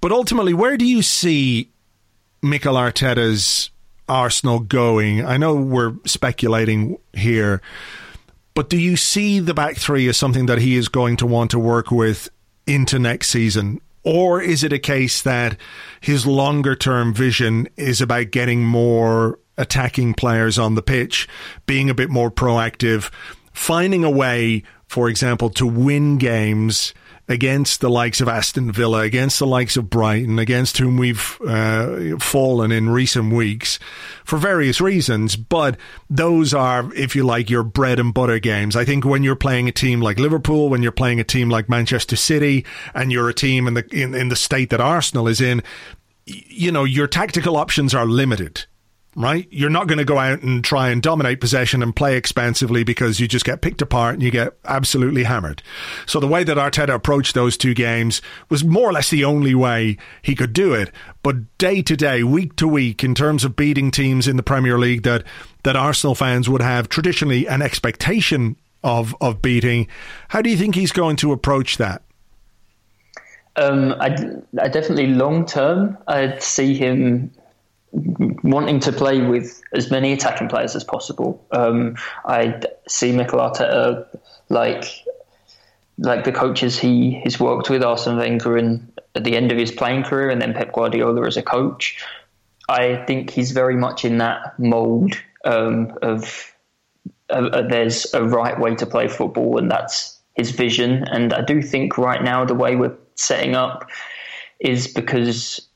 [0.00, 1.70] But ultimately, where do you see
[2.42, 3.70] Mikel Arteta's
[4.08, 5.26] Arsenal going?
[5.26, 7.60] I know we're speculating here,
[8.54, 11.50] but do you see the back three as something that he is going to want
[11.50, 12.30] to work with
[12.66, 13.82] into next season?
[14.04, 15.58] Or is it a case that
[16.00, 21.28] his longer term vision is about getting more attacking players on the pitch,
[21.66, 23.10] being a bit more proactive,
[23.52, 26.94] finding a way for example, to win games
[27.28, 32.16] against the likes of Aston Villa, against the likes of Brighton, against whom we've uh,
[32.18, 33.78] fallen in recent weeks
[34.24, 35.36] for various reasons.
[35.36, 35.76] But
[36.08, 38.76] those are, if you like, your bread and butter games.
[38.76, 41.68] I think when you're playing a team like Liverpool, when you're playing a team like
[41.68, 42.64] Manchester City,
[42.94, 45.62] and you're a team in the in, in the state that Arsenal is in,
[46.26, 48.64] you know your tactical options are limited
[49.16, 49.48] right?
[49.50, 53.18] You're not going to go out and try and dominate possession and play expansively because
[53.18, 55.62] you just get picked apart and you get absolutely hammered.
[56.06, 59.54] So the way that Arteta approached those two games was more or less the only
[59.54, 60.92] way he could do it.
[61.22, 64.78] But day to day, week to week, in terms of beating teams in the Premier
[64.78, 65.24] League that,
[65.64, 69.88] that Arsenal fans would have traditionally an expectation of, of beating,
[70.28, 72.02] how do you think he's going to approach that?
[73.56, 74.16] Um, I,
[74.62, 77.32] I definitely long term, I'd see him
[77.92, 81.44] wanting to play with as many attacking players as possible.
[81.52, 84.06] Um, I see Mikel Arteta
[84.48, 84.84] like
[85.98, 89.72] like the coaches he has worked with, Arsene Wenger, and at the end of his
[89.72, 92.04] playing career, and then Pep Guardiola as a coach.
[92.68, 96.54] I think he's very much in that mould um, of
[97.30, 101.04] uh, there's a right way to play football, and that's his vision.
[101.10, 103.88] And I do think right now the way we're setting up
[104.60, 105.67] is because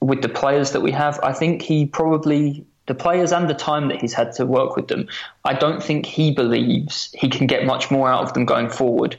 [0.00, 3.88] with the players that we have, I think he probably the players and the time
[3.88, 5.08] that he's had to work with them,
[5.44, 9.18] I don't think he believes he can get much more out of them going forward.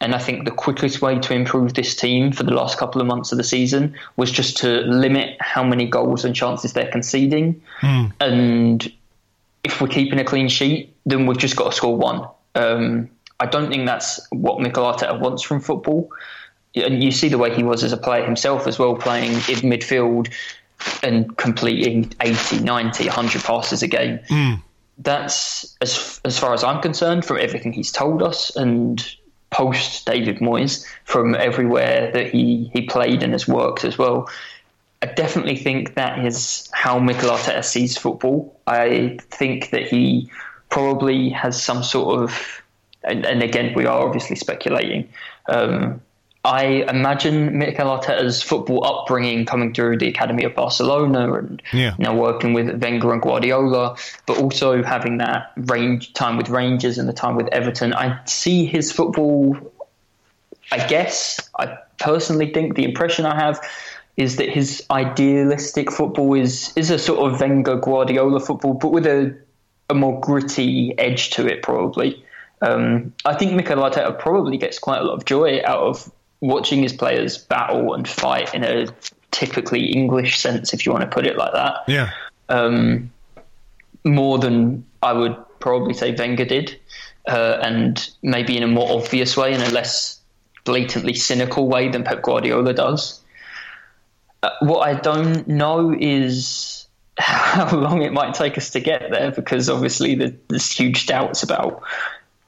[0.00, 3.06] And I think the quickest way to improve this team for the last couple of
[3.06, 7.62] months of the season was just to limit how many goals and chances they're conceding.
[7.80, 8.12] Mm.
[8.20, 8.92] And
[9.62, 12.26] if we're keeping a clean sheet, then we've just got to score one.
[12.54, 16.10] Um, I don't think that's what Mikel Arteta wants from football
[16.74, 19.70] and you see the way he was as a player himself as well, playing in
[19.70, 20.32] midfield
[21.02, 24.18] and completing 80, 90, 100 passes a game.
[24.28, 24.62] Mm.
[24.98, 29.04] That's, as, as far as I'm concerned, from everything he's told us and
[29.50, 34.28] post David Moyes, from everywhere that he, he played and has worked as well.
[35.00, 38.58] I definitely think that is how Mikel Arteta sees football.
[38.66, 40.30] I think that he
[40.70, 42.62] probably has some sort of,
[43.04, 45.08] and, and again, we are obviously speculating.
[45.48, 46.00] Um,
[46.44, 51.94] I imagine Mikel Arteta's football upbringing coming through the academy of Barcelona and yeah.
[51.98, 57.08] now working with Wenger and Guardiola, but also having that range time with Rangers and
[57.08, 57.94] the time with Everton.
[57.94, 59.56] I see his football.
[60.70, 63.60] I guess I personally think the impression I have
[64.18, 69.06] is that his idealistic football is is a sort of Wenger Guardiola football, but with
[69.06, 69.34] a
[69.88, 72.22] a more gritty edge to it, probably.
[72.60, 76.82] Um, I think Mikel Arteta probably gets quite a lot of joy out of watching
[76.82, 78.86] his players battle and fight in a
[79.30, 81.76] typically English sense, if you want to put it like that.
[81.88, 82.10] Yeah.
[82.48, 83.10] Um,
[84.04, 86.78] more than I would probably say Wenger did,
[87.26, 90.20] uh, and maybe in a more obvious way, in a less
[90.64, 93.20] blatantly cynical way than Pep Guardiola does.
[94.42, 96.86] Uh, what I don't know is
[97.18, 101.82] how long it might take us to get there, because obviously there's huge doubts about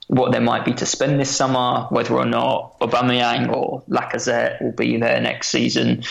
[0.09, 4.73] what there might be to spend this summer, whether or not Aubameyang or Lacazette will
[4.73, 6.05] be there next season.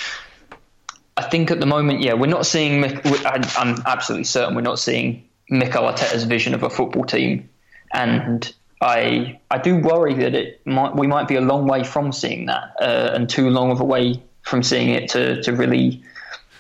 [1.17, 2.84] I think at the moment, yeah, we're not seeing.
[2.84, 7.49] I'm absolutely certain we're not seeing Mikel Arteta's vision of a football team,
[7.93, 12.12] and I I do worry that it might we might be a long way from
[12.12, 16.03] seeing that, uh, and too long of a way from seeing it to to really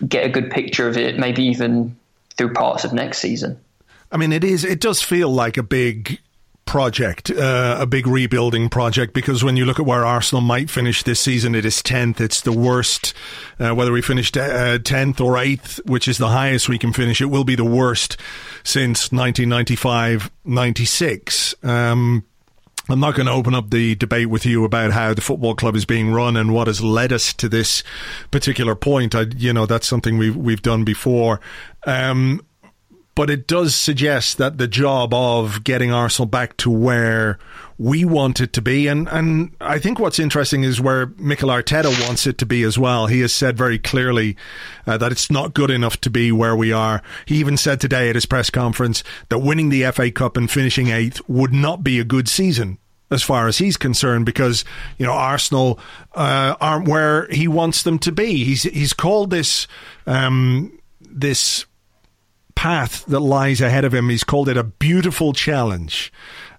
[0.07, 1.19] get a good picture of it.
[1.19, 1.97] Maybe even
[2.37, 3.59] through parts of next season.
[4.09, 4.63] I mean, it is.
[4.63, 6.19] It does feel like a big
[6.65, 11.03] project, uh, a big rebuilding project, because when you look at where Arsenal might finish
[11.03, 12.19] this season, it is 10th.
[12.19, 13.13] It's the worst,
[13.59, 17.21] uh, whether we finished uh, 10th or 8th, which is the highest we can finish,
[17.21, 18.17] it will be the worst
[18.63, 21.55] since 1995 96.
[21.63, 22.23] Um,
[22.87, 25.75] I'm not going to open up the debate with you about how the football club
[25.75, 27.83] is being run and what has led us to this
[28.29, 29.15] particular point.
[29.15, 31.41] I, you know, that's something we've we've done before.
[31.87, 32.45] Um,
[33.15, 37.39] but it does suggest that the job of getting Arsenal back to where
[37.77, 42.05] we want it to be, and, and I think what's interesting is where Mikel Arteta
[42.05, 43.07] wants it to be as well.
[43.07, 44.35] He has said very clearly
[44.85, 47.01] uh, that it's not good enough to be where we are.
[47.25, 50.89] He even said today at his press conference that winning the FA Cup and finishing
[50.89, 52.77] eighth would not be a good season
[53.11, 54.65] as far as he's concerned, because
[54.97, 55.79] you know Arsenal
[56.15, 58.43] uh, aren't where he wants them to be.
[58.43, 59.67] He's he's called this
[60.07, 61.65] um, this
[62.55, 64.09] path that lies ahead of him.
[64.09, 66.11] He's called it a beautiful challenge.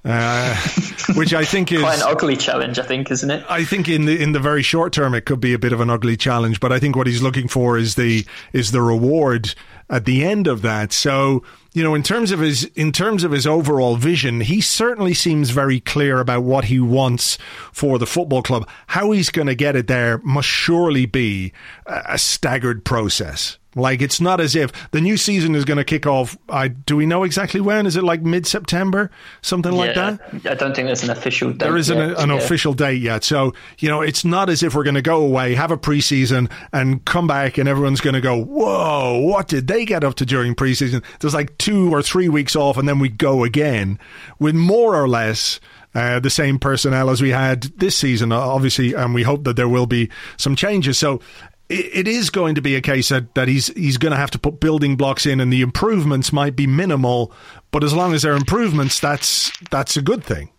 [0.05, 0.55] Uh,
[1.17, 2.79] which I think is quite an ugly challenge.
[2.79, 3.45] I think, isn't it?
[3.49, 5.81] I think in the in the very short term, it could be a bit of
[5.81, 6.61] an ugly challenge.
[6.61, 9.53] But I think what he's looking for is the is the reward
[9.91, 10.93] at the end of that.
[10.93, 15.13] So you know, in terms of his in terms of his overall vision, he certainly
[15.13, 17.37] seems very clear about what he wants
[17.73, 18.69] for the football club.
[18.87, 21.53] How he's going to get it there must surely be
[21.85, 23.59] a staggered process.
[23.77, 26.37] Like it's not as if the new season is going to kick off.
[26.49, 27.87] I do we know exactly when?
[27.87, 29.11] Is it like mid September,
[29.43, 30.51] something yeah, like that?
[30.51, 31.59] I don't think there's an official date.
[31.59, 32.37] There isn't yet, an yeah.
[32.37, 33.23] official date yet.
[33.23, 36.51] So you know, it's not as if we're going to go away, have a preseason,
[36.73, 40.27] and come back, and everyone's going to go, "Whoa, what did they get up to
[40.27, 43.99] during preseason?" There's like two or three weeks off, and then we go again
[44.39, 45.61] with more or less.
[45.95, 49.67] Uh, the same personnel as we had this season, obviously, and we hope that there
[49.67, 50.99] will be some changes.
[50.99, 51.23] So
[51.69, 54.39] it is going to be a case that, that he's he's going to have to
[54.39, 57.33] put building blocks in, and the improvements might be minimal,
[57.71, 60.51] but as long as they're improvements, that's that's a good thing.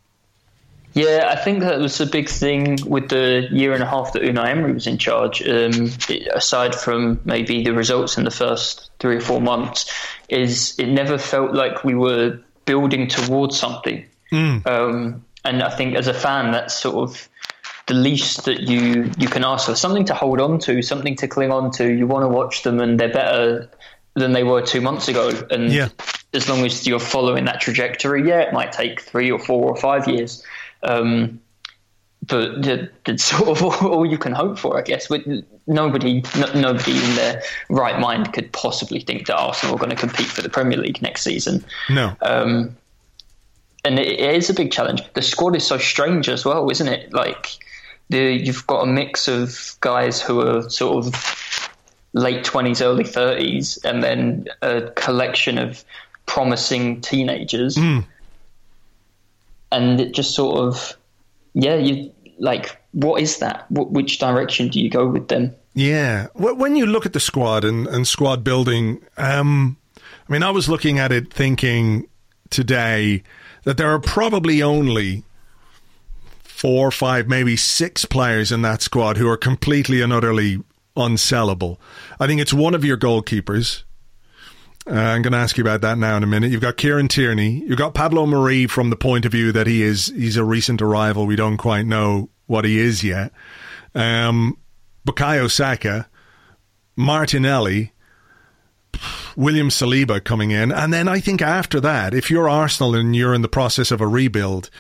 [0.93, 4.24] Yeah, I think that was a big thing with the year and a half that
[4.24, 5.48] Unai Emery was in charge.
[5.48, 5.91] Um,
[6.34, 9.91] aside from maybe the results in the first three or four months,
[10.30, 14.06] is it never felt like we were building towards something.
[14.32, 14.67] Mm.
[14.67, 17.30] Um, and I think as a fan, that's sort of
[17.88, 21.28] the least that you you can ask for something to hold on to, something to
[21.28, 21.91] cling on to.
[21.91, 23.69] You want to watch them, and they're better
[24.13, 25.32] than they were two months ago.
[25.50, 25.89] And yeah.
[26.34, 29.76] as long as you're following that trajectory, yeah, it might take three or four or
[29.78, 30.43] five years.
[30.84, 31.39] Um,
[32.26, 32.65] but
[33.06, 35.10] it's sort of all you can hope for, I guess.
[35.10, 35.26] With
[35.65, 36.23] nobody,
[36.56, 40.41] nobody in their right mind could possibly think that Arsenal are going to compete for
[40.41, 41.63] the Premier League next season.
[41.89, 42.17] No.
[42.21, 42.76] Um,
[43.86, 45.02] and it, it is a big challenge.
[45.13, 47.13] The squad is so strange as well, isn't it?
[47.13, 47.60] Like
[48.10, 51.78] the, you've got a mix of guys who are sort of
[52.13, 55.84] late 20s, early 30s, and then a collection of
[56.26, 57.76] promising teenagers.
[57.76, 58.06] Mm.
[59.72, 60.98] And it just sort of,
[61.54, 63.70] yeah, you like, what is that?
[63.70, 65.54] What, which direction do you go with them?
[65.74, 66.28] Yeah.
[66.34, 70.70] When you look at the squad and, and squad building, um, I mean, I was
[70.70, 72.08] looking at it thinking
[72.50, 73.24] today
[73.63, 75.24] that there are probably only
[76.58, 80.58] four, five, maybe six players in that squad who are completely and utterly
[80.95, 81.78] unsellable.
[82.20, 83.84] I think it's one of your goalkeepers.
[84.88, 86.49] Uh, I'm going to ask you about that now in a minute.
[86.49, 87.64] You've got Kieran Tierney.
[87.68, 90.82] You've got Pablo Mari from the point of view that he is he's a recent
[90.82, 91.28] arrival.
[91.28, 93.32] We don't quite know what he is yet.
[93.93, 94.58] Um,
[95.05, 96.10] Bukayo Saka,
[96.95, 97.91] Martinelli,
[99.36, 100.72] William Saliba coming in.
[100.72, 104.01] And then I think after that, if you're Arsenal and you're in the process of
[104.01, 104.72] a rebuild,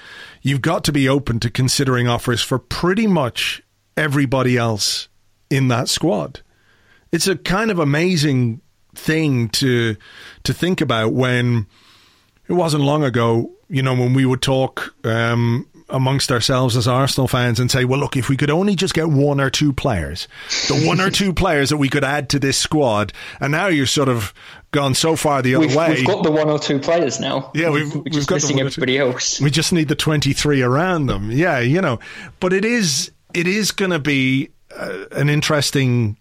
[0.47, 3.61] you've got to be open to considering offers for pretty much
[3.95, 5.09] everybody else
[5.49, 6.41] in that squad.
[7.11, 8.61] It's a kind of amazing
[8.95, 9.95] thing to
[10.43, 11.67] to think about when
[12.47, 17.27] it wasn't long ago, you know, when we would talk um, amongst ourselves as Arsenal
[17.27, 20.27] fans and say, well, look, if we could only just get one or two players,
[20.67, 23.85] the one or two players that we could add to this squad, and now you're
[23.85, 24.33] sort of
[24.71, 25.95] gone so far the other we've, way.
[25.95, 27.51] We've got the one or two players now.
[27.53, 29.39] Yeah, we've, we've, we've got missing everybody else.
[29.39, 31.31] We just need the 23 around them.
[31.31, 31.99] Yeah, you know,
[32.39, 36.17] but it is it is going to be uh, an interesting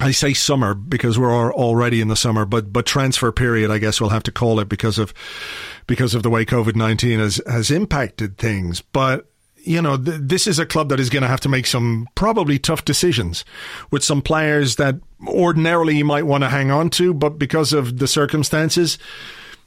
[0.00, 4.00] I say summer because we're already in the summer, but but transfer period, I guess
[4.00, 5.12] we'll have to call it because of
[5.86, 8.80] because of the way COVID nineteen has has impacted things.
[8.80, 9.26] But
[9.62, 12.08] you know, th- this is a club that is going to have to make some
[12.14, 13.44] probably tough decisions
[13.90, 14.96] with some players that
[15.26, 18.98] ordinarily you might want to hang on to, but because of the circumstances,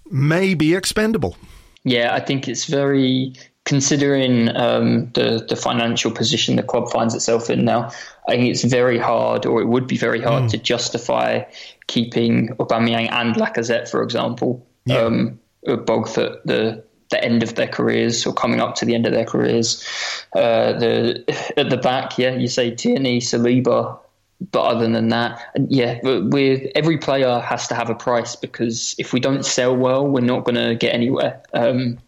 [0.10, 1.38] may be expendable.
[1.84, 3.34] Yeah, I think it's very
[3.66, 7.92] considering um, the the financial position the club finds itself in now,
[8.28, 10.50] I think it's very hard, or it would be very hard, mm.
[10.52, 11.44] to justify
[11.88, 14.98] keeping Aubameyang and Lacazette, for example, yeah.
[14.98, 15.40] um,
[15.86, 19.14] both at the the end of their careers or coming up to the end of
[19.14, 19.88] their careers.
[20.36, 24.00] Uh, the at the back, yeah, you say Tierney, Saliba,
[24.52, 25.40] but other than that,
[25.70, 30.06] yeah, with every player has to have a price because if we don't sell well,
[30.06, 31.42] we're not going to get anywhere.
[31.54, 32.00] Um,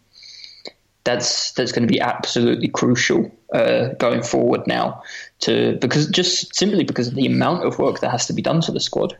[1.06, 5.02] that's that's going to be absolutely crucial uh, going forward now
[5.38, 8.60] to because just simply because of the amount of work that has to be done
[8.60, 9.16] to the squad.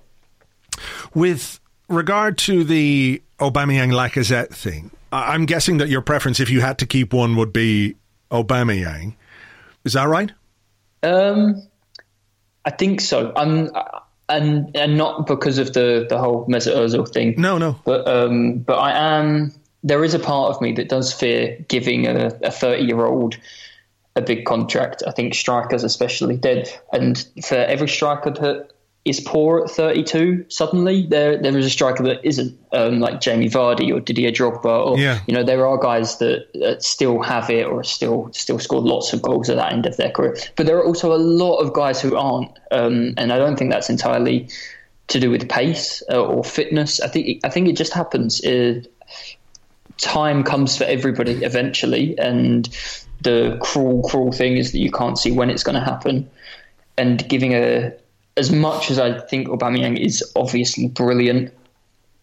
[1.14, 6.78] With regard to the Aubameyang Lacazette thing, I'm guessing that your preference, if you had
[6.78, 7.94] to keep one, would be
[8.30, 9.14] Aubameyang.
[9.84, 10.32] Is that right?
[11.04, 11.62] Um,
[12.64, 13.32] I think so.
[13.36, 13.70] I'm,
[14.28, 17.36] and and not because of the the whole Mesut Ozil thing.
[17.38, 17.78] No, no.
[17.84, 22.06] But um, but I am there is a part of me that does fear giving
[22.06, 23.36] a 30 year old
[24.16, 25.02] a big contract.
[25.06, 26.68] I think strikers especially did.
[26.92, 28.70] And for every striker that
[29.04, 33.48] is poor at 32, suddenly there there is a striker that isn't um, like Jamie
[33.48, 34.86] Vardy or Didier Drogba.
[34.86, 35.20] Or, yeah.
[35.28, 39.12] You know, there are guys that, that, still have it or still still scored lots
[39.12, 40.36] of goals at that end of their career.
[40.56, 42.50] But there are also a lot of guys who aren't.
[42.72, 44.48] Um, and I don't think that's entirely
[45.08, 47.00] to do with pace uh, or fitness.
[47.00, 48.44] I think I think it just happens.
[48.44, 48.82] Uh,
[49.98, 52.68] time comes for everybody eventually, and
[53.22, 56.28] the cruel, cruel thing is that you can't see when it's going to happen.
[56.98, 57.92] And giving a
[58.36, 61.52] as much as I think Aubameyang is obviously brilliant,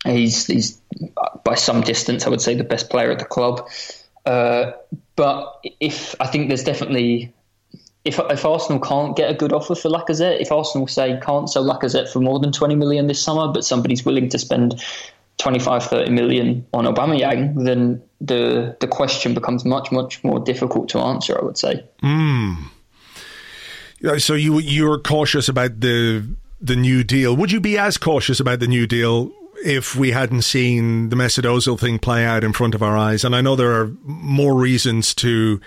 [0.05, 0.79] he's he's
[1.43, 3.69] by some distance I would say the best player at the club.
[4.25, 4.71] Uh,
[5.15, 7.33] but if I think there's definitely
[8.05, 11.65] if if Arsenal can't get a good offer for Lacazette, if Arsenal say can't sell
[11.65, 14.83] Lacazette for more than 20 million this summer, but somebody's willing to spend
[15.37, 20.99] 25, 30 million on Aubameyang, then the the question becomes much, much more difficult to
[20.99, 21.37] answer.
[21.39, 21.83] I would say.
[22.01, 22.69] Mm.
[24.17, 26.25] So you you're cautious about the
[26.61, 27.35] the new deal.
[27.35, 29.31] Would you be as cautious about the new deal
[29.65, 33.23] if we hadn't seen the Mesut Ozil thing play out in front of our eyes?
[33.23, 35.59] And I know there are more reasons to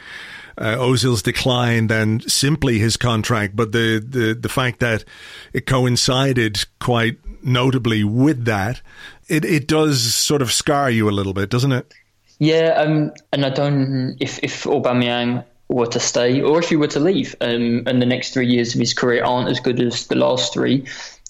[0.59, 5.05] uh, Ozil's decline than simply his contract, but the, the the fact that
[5.53, 8.81] it coincided quite notably with that
[9.29, 11.93] it it does sort of scar you a little bit, doesn't it?
[12.39, 14.17] Yeah, um, and I don't.
[14.21, 18.07] If if Aubameyang were to stay, or if he were to leave, um, and the
[18.07, 20.85] next three years of his career aren't as good as the last three,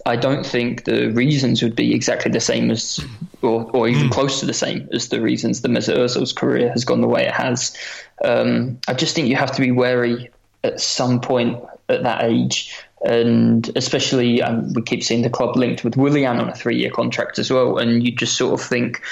[0.04, 3.00] I don't think the reasons would be exactly the same as,
[3.40, 4.12] or, or even mm.
[4.12, 7.26] close to the same as the reasons the Mesut Ozil's career has gone the way
[7.26, 7.76] it has.
[8.22, 10.30] Um, I just think you have to be wary
[10.64, 12.74] at some point at that age
[13.05, 17.38] and especially um, we keep seeing the club linked with Willian on a three-year contract
[17.38, 19.03] as well, and you just sort of think,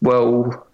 [0.00, 0.66] well,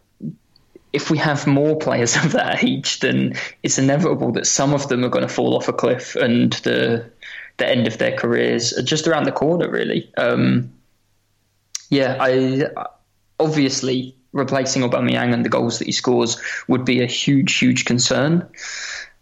[0.92, 5.04] if we have more players of that age, then it's inevitable that some of them
[5.04, 7.10] are going to fall off a cliff, and the
[7.56, 10.12] the end of their careers are just around the corner, really.
[10.16, 10.72] Um,
[11.90, 12.66] yeah, I
[13.40, 18.48] obviously replacing Aubameyang and the goals that he scores would be a huge, huge concern.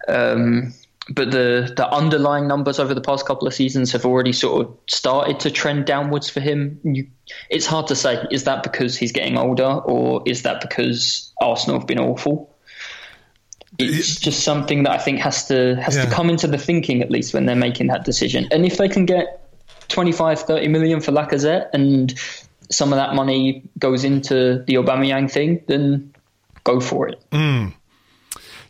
[0.09, 0.75] Um,
[1.09, 4.77] but the the underlying numbers over the past couple of seasons have already sort of
[4.89, 6.81] started to trend downwards for him.
[6.83, 7.07] You,
[7.49, 8.27] it's hard to say.
[8.31, 12.53] Is that because he's getting older, or is that because Arsenal have been awful?
[13.79, 16.07] It's just something that I think has to has yeah.
[16.07, 18.49] to come into the thinking at least when they're making that decision.
[18.51, 19.43] And if they can get
[19.89, 22.19] 25, 30 million for Lacazette and
[22.71, 26.15] some of that money goes into the Aubameyang thing, then
[26.65, 27.23] go for it.
[27.31, 27.75] Mm.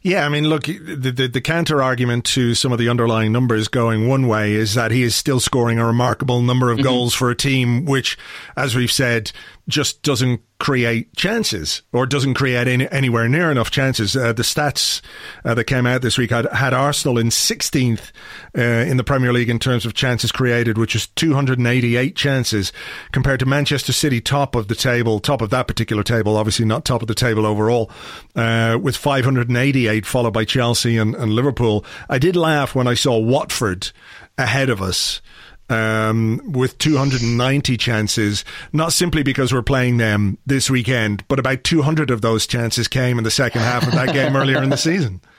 [0.06, 3.66] Yeah, I mean, look, the, the, the counter argument to some of the underlying numbers
[3.66, 6.84] going one way is that he is still scoring a remarkable number of mm-hmm.
[6.84, 8.16] goals for a team which,
[8.56, 9.32] as we've said,
[9.66, 14.16] just doesn't create chances or doesn't create any, anywhere near enough chances.
[14.16, 15.02] Uh, the stats
[15.44, 18.10] uh, that came out this week had, had Arsenal in 16th
[18.56, 22.72] uh, in the Premier League in terms of chances created, which is 288 chances,
[23.12, 26.84] compared to Manchester City, top of the table, top of that particular table, obviously not
[26.84, 27.90] top of the table overall,
[28.34, 31.84] uh, with 588, followed by Chelsea and, and Liverpool.
[32.08, 33.92] I did laugh when I saw Watford
[34.38, 35.20] ahead of us
[35.68, 42.10] um, with 290 chances, not simply because we're playing them this weekend, but about 200
[42.10, 45.20] of those chances came in the second half of that game earlier in the season.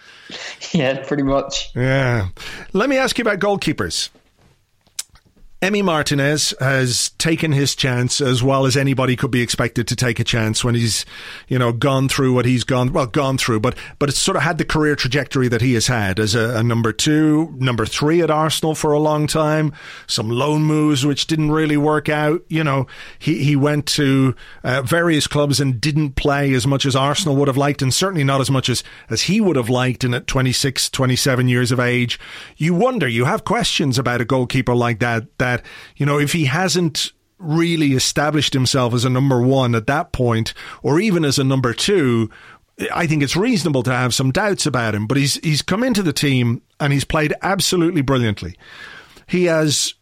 [0.74, 1.74] Yeah, pretty much.
[1.74, 2.28] Yeah.
[2.74, 4.10] Let me ask you about goalkeepers.
[5.60, 10.20] Emi Martinez has taken his chance as well as anybody could be expected to take
[10.20, 11.04] a chance when he's,
[11.48, 14.44] you know, gone through what he's gone, well, gone through, but, but it's sort of
[14.44, 18.22] had the career trajectory that he has had as a, a number two, number three
[18.22, 19.74] at Arsenal for a long time,
[20.06, 22.44] some loan moves which didn't really work out.
[22.50, 22.86] You know,
[23.18, 27.48] he, he went to uh, various clubs and didn't play as much as Arsenal would
[27.48, 30.04] have liked and certainly not as much as, as he would have liked.
[30.04, 32.20] And at 26, 27 years of age,
[32.58, 36.34] you wonder, you have questions about a goalkeeper like that, that that, you know, if
[36.34, 41.40] he hasn't really established himself as a number one at that point, or even as
[41.40, 42.30] a number two,
[42.94, 45.08] I think it's reasonable to have some doubts about him.
[45.08, 48.56] But he's he's come into the team and he's played absolutely brilliantly.
[49.28, 49.94] He has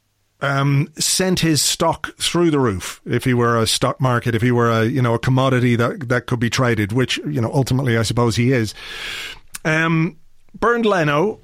[0.41, 3.01] um, sent his stock through the roof.
[3.05, 6.09] If he were a stock market, if he were a you know a commodity that
[6.09, 8.73] that could be traded, which you know ultimately I suppose he is.
[9.63, 10.17] Um,
[10.53, 11.39] Bernd Leno,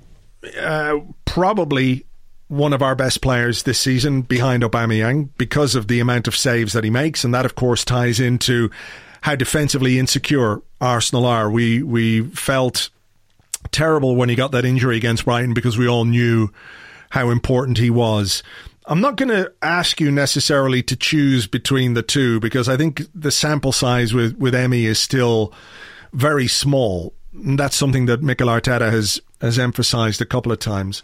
[0.59, 2.05] uh, probably
[2.51, 6.73] one of our best players this season behind Aubameyang because of the amount of saves
[6.73, 8.69] that he makes, and that of course ties into
[9.21, 11.49] how defensively insecure Arsenal are.
[11.49, 12.89] We we felt
[13.71, 16.49] terrible when he got that injury against Brighton because we all knew
[17.11, 18.43] how important he was.
[18.85, 23.03] I'm not going to ask you necessarily to choose between the two because I think
[23.15, 25.53] the sample size with with Emi is still
[26.11, 27.13] very small.
[27.33, 31.01] And that's something that Mikel Arteta has has emphasized a couple of times.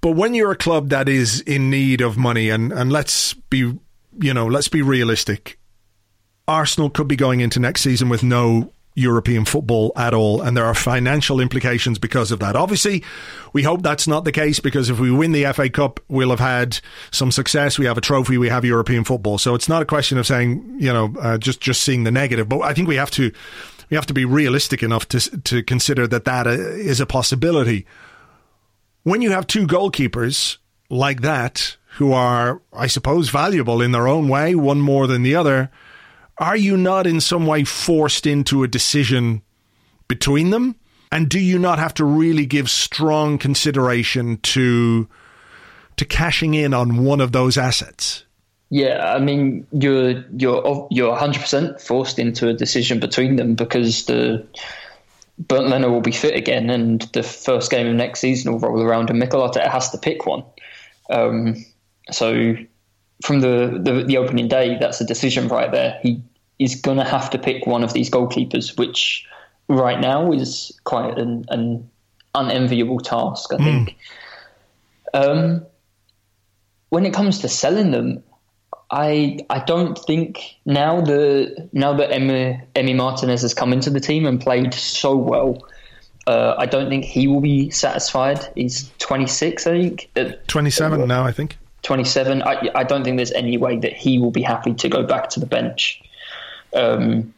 [0.00, 3.78] But when you're a club that is in need of money, and, and let's be,
[4.20, 5.58] you know, let's be realistic.
[6.48, 10.64] Arsenal could be going into next season with no European football at all, and there
[10.64, 12.56] are financial implications because of that.
[12.56, 13.04] Obviously,
[13.52, 16.40] we hope that's not the case because if we win the FA Cup, we'll have
[16.40, 16.80] had
[17.10, 17.78] some success.
[17.78, 18.38] We have a trophy.
[18.38, 21.60] We have European football, so it's not a question of saying you know uh, just
[21.60, 22.48] just seeing the negative.
[22.48, 23.30] But I think we have to
[23.90, 27.86] we have to be realistic enough to to consider that that uh, a possibility
[29.06, 30.56] when you have two goalkeepers
[30.90, 35.36] like that, who are, I suppose, valuable in their own way, one more than the
[35.36, 35.70] other,
[36.38, 39.42] are you not in some way forced into a decision
[40.08, 40.74] between them?
[41.12, 45.08] And do you not have to really give strong consideration to
[45.98, 48.24] to cashing in on one of those assets?
[48.70, 54.06] Yeah, I mean you're you're you're 100 percent forced into a decision between them because
[54.06, 54.44] the
[55.38, 58.82] Bernd Leno will be fit again, and the first game of next season will roll
[58.82, 60.42] around, and Mikel Arteta has to pick one.
[61.10, 61.64] Um,
[62.10, 62.56] so,
[63.24, 65.98] from the, the, the opening day, that's a decision right there.
[66.02, 66.22] He
[66.58, 69.26] is going to have to pick one of these goalkeepers, which
[69.68, 71.90] right now is quite an, an
[72.34, 73.52] unenviable task.
[73.52, 73.64] I mm.
[73.64, 73.96] think.
[75.12, 75.66] Um,
[76.88, 78.22] when it comes to selling them,
[78.90, 84.00] I I don't think now the now that Emi, Emi Martinez has come into the
[84.00, 85.66] team and played so well,
[86.26, 88.46] uh, I don't think he will be satisfied.
[88.54, 90.10] He's 26, I think.
[90.46, 91.56] 27 uh, now, I think.
[91.82, 92.42] 27.
[92.42, 95.30] I I don't think there's any way that he will be happy to go back
[95.30, 96.00] to the bench.
[96.72, 97.34] Um,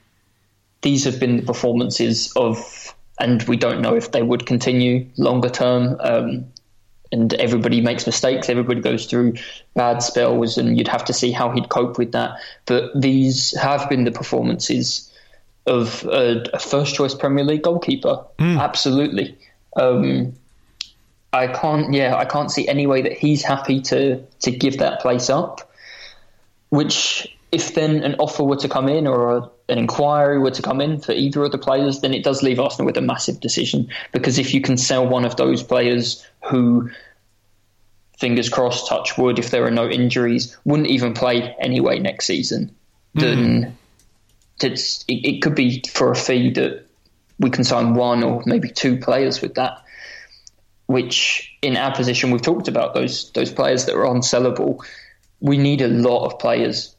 [0.83, 5.49] these have been the performances of, and we don't know if they would continue longer
[5.49, 5.97] term.
[6.01, 6.47] Um,
[7.11, 8.49] and everybody makes mistakes.
[8.49, 9.35] Everybody goes through
[9.75, 12.39] bad spells, and you'd have to see how he'd cope with that.
[12.67, 15.13] But these have been the performances
[15.67, 18.25] of a, a first choice Premier League goalkeeper.
[18.39, 18.61] Mm.
[18.61, 19.37] Absolutely.
[19.77, 20.35] Um,
[21.33, 21.93] I can't.
[21.93, 25.71] Yeah, I can't see any way that he's happy to to give that place up.
[26.71, 30.63] Which, if then an offer were to come in or a, an inquiry were to
[30.63, 33.41] come in for either of the players, then it does leave Arsenal with a massive
[33.41, 33.89] decision.
[34.13, 36.91] Because if you can sell one of those players who,
[38.19, 42.75] fingers crossed, touch wood, if there are no injuries, wouldn't even play anyway next season,
[43.17, 43.21] mm.
[43.21, 43.79] then
[44.63, 46.85] it's, it, it could be for a fee that
[47.39, 49.83] we can sign one or maybe two players with that.
[50.87, 54.79] Which, in our position, we've talked about those those players that are unsellable.
[55.39, 56.97] We need a lot of players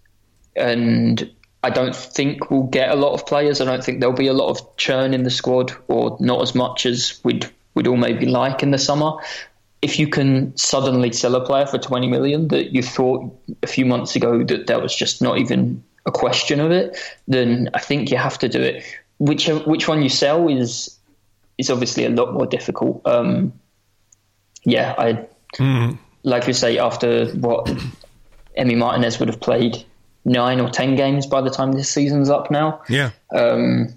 [0.56, 1.30] and
[1.64, 3.60] I don't think we'll get a lot of players.
[3.60, 6.56] I don't think there'll be a lot of churn in the squad, or not as
[6.56, 9.14] much as we'd we'd all maybe like in the summer.
[9.82, 13.34] If you can suddenly sell a player for 20 million that you thought
[13.64, 16.98] a few months ago that that was just not even a question of it,
[17.28, 18.84] then I think you have to do it.
[19.18, 20.98] Which which one you sell is
[21.58, 23.02] is obviously a lot more difficult.
[23.06, 23.52] Um,
[24.64, 25.98] yeah, I mm.
[26.24, 27.66] like you say after what
[28.58, 29.84] Emi Martinez would have played
[30.26, 32.82] nine or ten games by the time this season's up now.
[32.90, 33.94] Yeah, um,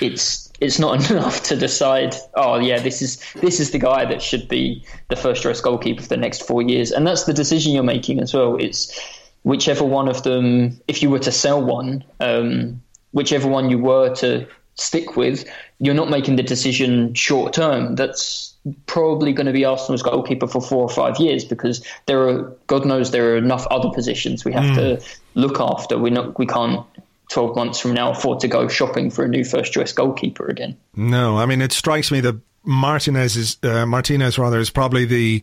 [0.00, 2.14] it's it's not enough to decide.
[2.34, 6.02] Oh yeah, this is this is the guy that should be the first choice goalkeeper
[6.02, 8.56] for the next four years, and that's the decision you're making as well.
[8.56, 8.98] It's
[9.42, 10.80] whichever one of them.
[10.88, 12.80] If you were to sell one, um,
[13.12, 15.44] whichever one you were to stick with,
[15.78, 17.96] you're not making the decision short term.
[17.96, 18.51] That's
[18.86, 22.84] probably going to be Arsenal's goalkeeper for four or five years because there are, God
[22.84, 24.74] knows, there are enough other positions we have mm.
[24.76, 25.98] to look after.
[25.98, 26.86] We not, we can't
[27.30, 30.76] 12 months from now afford to go shopping for a new first choice goalkeeper again.
[30.94, 35.42] No, I mean, it strikes me that Martinez is, uh, Martinez rather is probably the,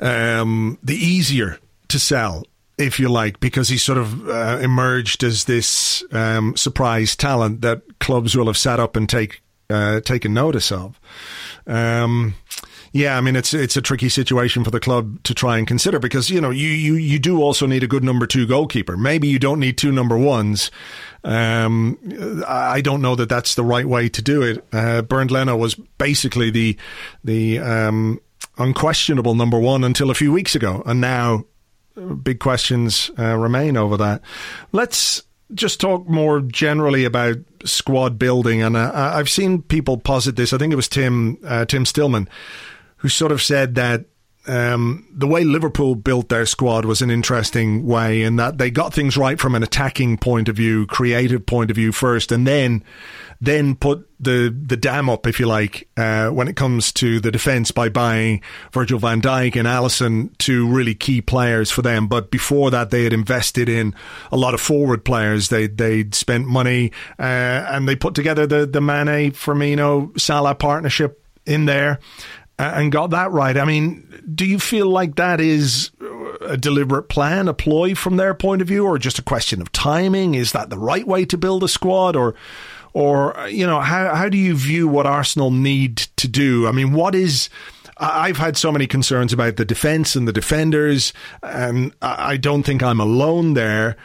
[0.00, 1.58] um, the easier
[1.88, 2.44] to sell
[2.76, 7.82] if you like, because he sort of uh, emerged as this um, surprise talent that
[7.98, 10.98] clubs will have sat up and take uh, taken notice of.
[11.70, 12.34] Um,
[12.92, 16.00] yeah, I mean it's it's a tricky situation for the club to try and consider
[16.00, 18.96] because you know you you you do also need a good number two goalkeeper.
[18.96, 20.72] Maybe you don't need two number ones.
[21.22, 21.98] Um,
[22.48, 24.64] I don't know that that's the right way to do it.
[24.72, 26.76] Uh, Bernd Leno was basically the
[27.22, 28.20] the um,
[28.58, 31.44] unquestionable number one until a few weeks ago, and now
[32.22, 34.22] big questions uh, remain over that.
[34.72, 35.22] Let's
[35.54, 40.52] just talk more generally about squad building, and uh, I've seen people posit this.
[40.52, 42.28] I think it was Tim uh, Tim Stillman
[43.00, 44.04] who sort of said that
[44.46, 48.92] um, the way Liverpool built their squad was an interesting way in that they got
[48.92, 52.82] things right from an attacking point of view, creative point of view first, and then
[53.40, 57.30] then put the the dam up, if you like, uh, when it comes to the
[57.30, 62.06] defence by buying Virgil van Dijk and Alisson, two really key players for them.
[62.06, 63.94] But before that, they had invested in
[64.30, 65.48] a lot of forward players.
[65.48, 71.24] They they'd spent money uh, and they put together the the Mane Firmino Salah partnership
[71.46, 71.98] in there
[72.60, 73.56] and got that right.
[73.56, 75.90] I mean, do you feel like that is
[76.42, 79.72] a deliberate plan, a ploy from their point of view, or just a question of
[79.72, 80.34] timing?
[80.34, 82.34] Is that the right way to build a squad, or,
[82.92, 86.66] or you know, how how do you view what Arsenal need to do?
[86.66, 87.48] I mean, what is
[88.00, 91.12] I've had so many concerns about the defense and the defenders,
[91.42, 93.96] and I don't think I'm alone there.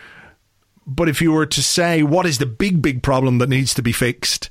[0.86, 3.82] But if you were to say what is the big, big problem that needs to
[3.82, 4.50] be fixed,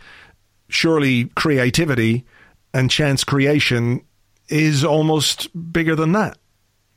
[0.68, 2.24] surely creativity
[2.72, 4.02] and chance creation
[4.48, 6.38] is almost bigger than that.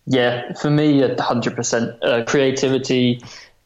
[0.05, 3.21] Yeah, for me, hundred uh, percent creativity,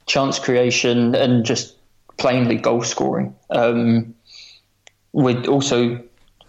[0.07, 1.75] chance creation, and just
[2.21, 3.35] plainly goal scoring.
[3.49, 4.13] Um,
[5.11, 5.99] with also,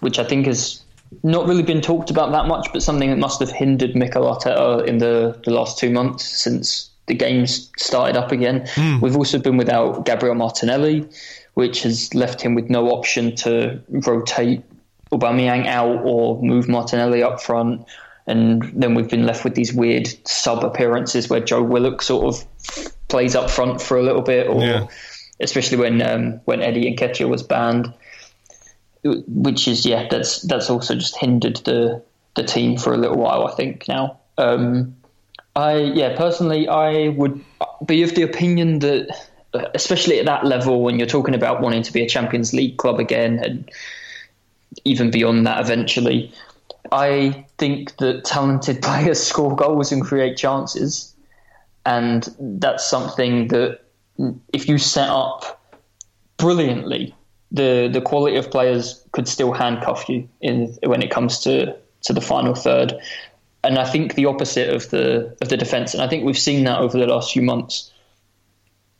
[0.00, 0.82] which I think has
[1.22, 4.86] not really been talked about that much, but something that must have hindered Mikel Arteta
[4.86, 8.60] in the, the last two months since the games started up again.
[8.74, 9.00] Mm.
[9.00, 11.08] We've also been without Gabriel Martinelli,
[11.54, 14.62] which has left him with no option to rotate
[15.10, 17.84] Aubameyang out or move Martinelli up front.
[18.26, 22.46] And then we've been left with these weird sub appearances where Joe Willock sort of
[23.08, 24.86] plays up front for a little bit, or yeah.
[25.42, 27.92] Especially when um, when Eddie Nketiah was banned,
[29.04, 32.02] which is yeah, that's that's also just hindered the
[32.34, 33.46] the team for a little while.
[33.46, 34.20] I think now.
[34.38, 34.96] Um,
[35.54, 37.44] I yeah, personally, I would
[37.84, 39.14] be of the opinion that,
[39.74, 42.98] especially at that level, when you're talking about wanting to be a Champions League club
[42.98, 43.70] again and
[44.84, 46.32] even beyond that eventually.
[46.90, 51.14] I think that talented players score goals and create chances.
[51.84, 53.80] And that's something that
[54.52, 55.60] if you set up
[56.36, 57.14] brilliantly,
[57.50, 62.12] the, the quality of players could still handcuff you in when it comes to, to
[62.12, 62.94] the final third.
[63.64, 66.64] And I think the opposite of the of the defence, and I think we've seen
[66.64, 67.92] that over the last few months.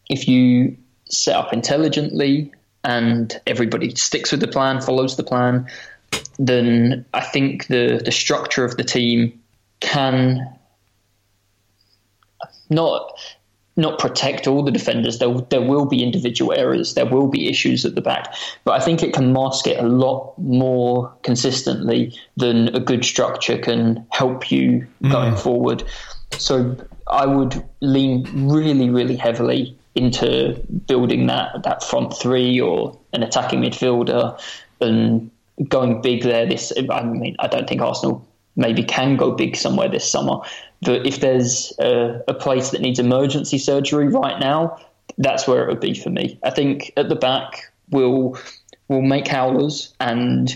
[0.09, 0.77] If you
[1.09, 2.53] set up intelligently
[2.85, 5.67] and everybody sticks with the plan, follows the plan,
[6.39, 9.41] then I think the the structure of the team
[9.81, 10.57] can
[12.71, 13.19] not
[13.77, 15.19] not protect all the defenders.
[15.19, 16.95] There, there will be individual errors.
[16.95, 18.35] There will be issues at the back.
[18.65, 23.57] But I think it can mask it a lot more consistently than a good structure
[23.57, 25.11] can help you mm.
[25.11, 25.85] going forward.
[26.33, 26.77] So
[27.11, 30.55] I would lean really, really heavily into
[30.87, 34.41] building that that front three or an attacking midfielder
[34.81, 35.31] and
[35.69, 36.47] going big there.
[36.47, 38.27] This I mean I don't think Arsenal
[38.57, 40.39] maybe can go big somewhere this summer,
[40.83, 44.79] that if there's a, a place that needs emergency surgery right now,
[45.19, 46.39] that's where it would be for me.
[46.43, 48.39] I think at the back we'll
[48.89, 50.55] we'll make howlers and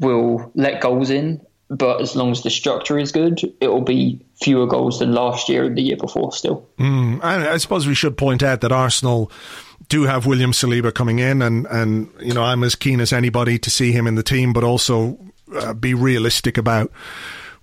[0.00, 4.24] we'll let goals in, but as long as the structure is good, it will be
[4.42, 6.66] fewer goals than last year and the year before still.
[6.78, 9.30] Mm, I, I suppose we should point out that Arsenal
[9.88, 13.58] do have William Saliba coming in, and, and you know I'm as keen as anybody
[13.58, 15.18] to see him in the team, but also
[15.54, 16.92] uh, be realistic about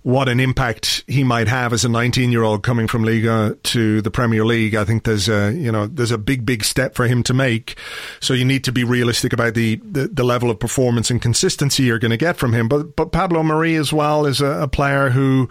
[0.06, 4.00] what an impact he might have as a 19 year old coming from Liga to
[4.02, 4.76] the Premier League.
[4.76, 7.76] I think there's a, you know, there's a big, big step for him to make.
[8.20, 11.82] So you need to be realistic about the, the, the level of performance and consistency
[11.82, 12.68] you're going to get from him.
[12.68, 15.48] But, but Pablo Mari as well is a, a player who,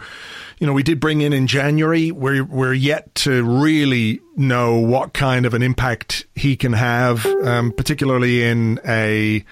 [0.58, 2.10] you know, we did bring in in January.
[2.10, 7.72] We're, we're yet to really know what kind of an impact he can have, um,
[7.72, 9.44] particularly in a,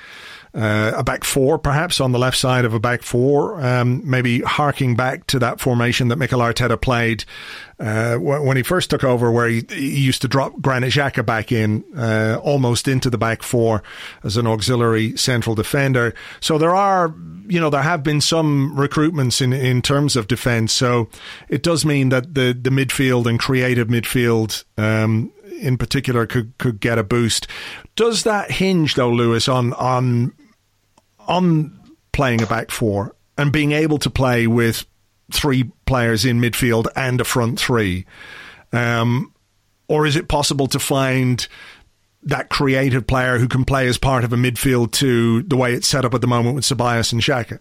[0.54, 4.40] uh, a back four, perhaps on the left side of a back four, um, maybe
[4.40, 7.24] harking back to that formation that Mikel Arteta played
[7.80, 11.50] uh, when he first took over, where he, he used to drop Granit Xhaka back
[11.50, 13.82] in, uh, almost into the back four
[14.22, 16.14] as an auxiliary central defender.
[16.38, 17.12] So there are,
[17.48, 20.72] you know, there have been some recruitments in, in terms of defence.
[20.72, 21.08] So
[21.48, 26.80] it does mean that the, the midfield and creative midfield, um, in particular could could
[26.80, 27.46] get a boost.
[27.96, 30.32] Does that hinge though, Lewis, on on
[31.28, 31.78] on
[32.12, 34.86] playing a back four and being able to play with
[35.32, 38.06] three players in midfield and a front three?
[38.72, 39.32] Um,
[39.88, 41.46] or is it possible to find
[42.22, 45.86] that creative player who can play as part of a midfield to the way it's
[45.86, 47.58] set up at the moment with Ceballos and Xhaka?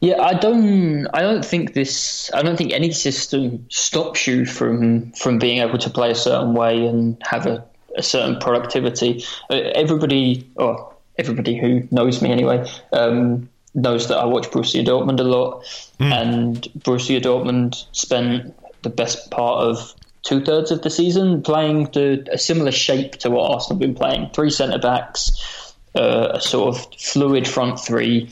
[0.00, 1.06] Yeah, I don't.
[1.14, 2.30] I don't think this.
[2.34, 6.54] I don't think any system stops you from from being able to play a certain
[6.54, 7.64] way and have a,
[7.96, 9.24] a certain productivity.
[9.48, 10.91] Uh, everybody, or
[11.22, 15.64] everybody who knows me anyway, um, knows that I watch Borussia Dortmund a lot,
[15.98, 16.12] mm.
[16.12, 22.26] and Borussia Dortmund spent the best part of two thirds of the season playing the,
[22.30, 26.74] a similar shape to what Arsenal have been playing: three centre backs, uh, a sort
[26.74, 28.28] of fluid front three,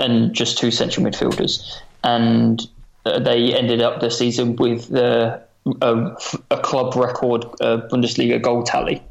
[0.00, 1.64] and just two central midfielders.
[2.02, 2.60] And
[3.06, 5.38] uh, they ended up the season with uh,
[5.80, 6.16] a,
[6.50, 9.02] a, club record uh, Bundesliga goal tally.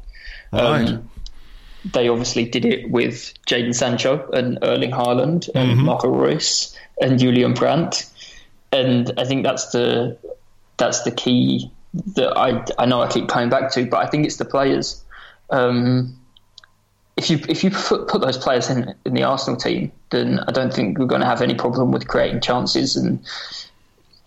[0.52, 0.88] Right.
[0.88, 1.10] Um,
[1.84, 5.84] they obviously did it with Jadon Sancho and Erling Haaland and mm-hmm.
[5.84, 8.06] Marco Reus and Julian Brandt,
[8.72, 10.18] and I think that's the
[10.76, 11.70] that's the key
[12.16, 15.02] that I I know I keep coming back to, but I think it's the players.
[15.50, 16.18] Um,
[17.16, 20.52] if you if you put, put those players in in the Arsenal team, then I
[20.52, 23.24] don't think we're going to have any problem with creating chances and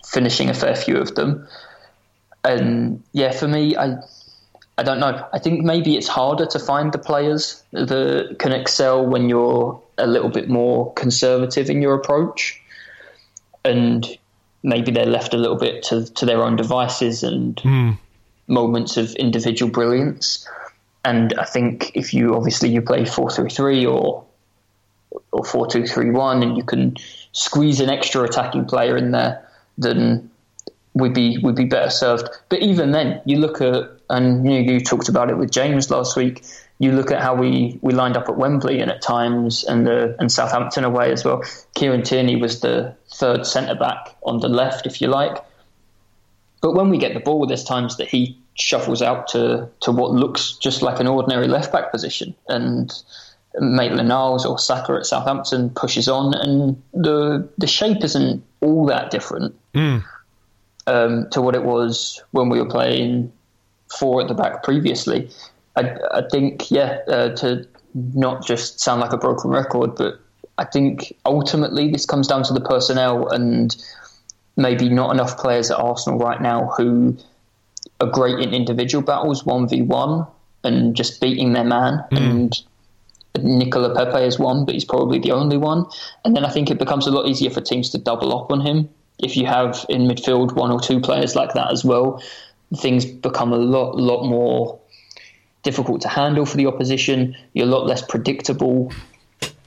[0.06, 1.46] finishing a fair few of them.
[2.44, 3.96] And yeah, for me, I
[4.78, 5.28] I don't know.
[5.32, 10.06] I think maybe it's harder to find the players that can excel when you're a
[10.06, 12.60] little bit more conservative in your approach,
[13.64, 14.06] and
[14.62, 17.98] maybe they're left a little bit to, to their own devices and mm.
[18.46, 20.48] moments of individual brilliance.
[21.04, 24.24] And I think if you obviously you play four three three or
[25.32, 26.96] or four two three one, and you can
[27.32, 29.44] squeeze an extra attacking player in there,
[29.76, 30.30] then
[30.94, 32.28] we'd be we'd be better served.
[32.48, 36.16] But even then, you look at and you, you talked about it with James last
[36.16, 36.44] week.
[36.78, 40.16] You look at how we, we lined up at Wembley and at times and the
[40.20, 41.42] and Southampton away as well.
[41.74, 45.44] Kieran Tierney was the third centre back on the left, if you like.
[46.60, 50.12] But when we get the ball, there's times that he shuffles out to, to what
[50.12, 52.34] looks just like an ordinary left back position.
[52.48, 52.92] And
[53.60, 59.10] Maitland Niles or Saka at Southampton pushes on, and the the shape isn't all that
[59.10, 60.04] different mm.
[60.86, 63.32] um, to what it was when we were playing
[63.96, 65.30] four at the back previously.
[65.76, 70.20] I, I think, yeah, uh, to not just sound like a broken record, but
[70.58, 73.74] I think ultimately this comes down to the personnel and
[74.56, 77.16] maybe not enough players at Arsenal right now who
[78.00, 80.28] are great in individual battles, 1v1,
[80.64, 82.04] and just beating their man.
[82.10, 82.16] Mm.
[82.16, 82.64] And
[83.44, 85.86] Nicolas Pepe is one, but he's probably the only one.
[86.24, 88.60] And then I think it becomes a lot easier for teams to double up on
[88.60, 88.88] him
[89.20, 92.22] if you have in midfield one or two players like that as well
[92.76, 94.78] things become a lot, lot more
[95.62, 97.36] difficult to handle for the opposition.
[97.52, 98.92] You're a lot less predictable,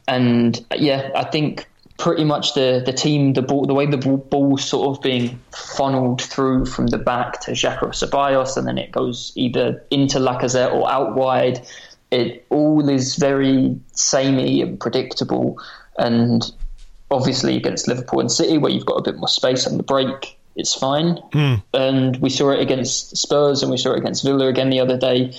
[0.07, 3.97] and uh, yeah, I think pretty much the the team, the ball, the way the
[3.97, 8.77] ball, ball's sort of being funneled through from the back to Xhaka or and then
[8.77, 11.65] it goes either into Lacazette or out wide.
[12.09, 15.61] It all is very samey and predictable,
[15.97, 16.51] and
[17.09, 20.37] obviously against Liverpool and City, where you've got a bit more space on the break,
[20.55, 21.17] it's fine.
[21.33, 21.63] Mm.
[21.73, 24.97] And we saw it against Spurs and we saw it against Villa again the other
[24.97, 25.33] day.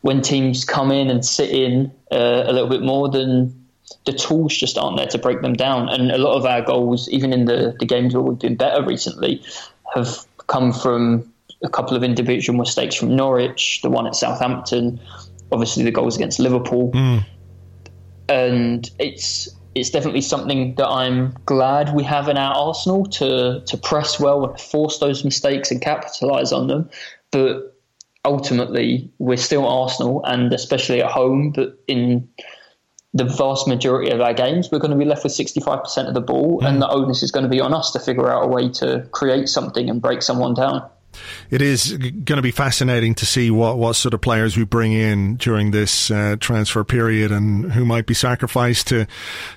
[0.00, 3.66] When teams come in and sit in uh, a little bit more, than
[4.06, 5.88] the tools just aren't there to break them down.
[5.88, 8.84] And a lot of our goals, even in the, the games where we've been better
[8.84, 9.42] recently,
[9.94, 15.00] have come from a couple of individual mistakes from Norwich, the one at Southampton,
[15.50, 17.24] obviously the goals against Liverpool, mm.
[18.28, 19.48] and it's
[19.78, 24.44] it's definitely something that I'm glad we have in our arsenal to to press well
[24.46, 26.90] and force those mistakes and capitalise on them.
[27.30, 27.76] But
[28.24, 32.28] ultimately, we're still Arsenal, and especially at home, but in
[33.14, 36.20] the vast majority of our games, we're going to be left with 65% of the
[36.20, 36.68] ball, mm.
[36.68, 39.08] and the onus is going to be on us to figure out a way to
[39.12, 40.88] create something and break someone down
[41.50, 44.92] it is going to be fascinating to see what, what sort of players we bring
[44.92, 49.06] in during this uh, transfer period and who might be sacrificed to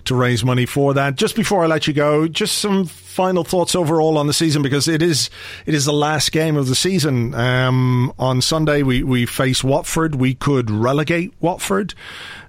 [0.05, 1.15] to raise money for that.
[1.15, 4.87] Just before I let you go, just some final thoughts overall on the season because
[4.87, 5.29] it is
[5.65, 7.33] it is the last game of the season.
[7.33, 10.15] Um, on Sunday we we face Watford.
[10.15, 11.93] We could relegate Watford,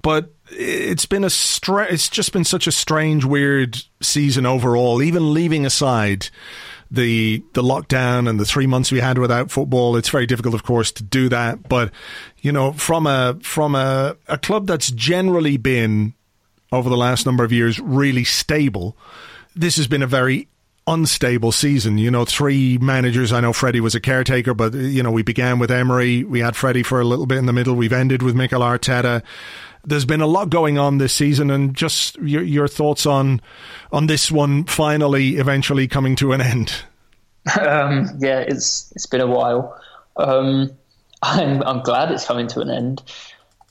[0.01, 5.01] but it's been a stra- it's just been such a strange, weird season overall.
[5.01, 6.29] Even leaving aside
[6.93, 10.63] the the lockdown and the three months we had without football, it's very difficult, of
[10.63, 11.67] course, to do that.
[11.67, 11.91] But
[12.41, 16.13] you know, from a from a, a club that's generally been
[16.71, 18.95] over the last number of years really stable,
[19.55, 20.47] this has been a very
[20.85, 21.97] unstable season.
[21.97, 23.33] You know, three managers.
[23.33, 26.23] I know Freddie was a caretaker, but you know, we began with Emery.
[26.23, 27.73] We had Freddie for a little bit in the middle.
[27.73, 29.23] We've ended with Mikel Arteta.
[29.85, 33.41] There's been a lot going on this season, and just your, your thoughts on
[33.91, 36.73] on this one finally, eventually coming to an end.
[37.59, 39.79] Um, yeah, it's it's been a while.
[40.17, 40.71] Um,
[41.21, 43.03] I'm I'm glad it's coming to an end.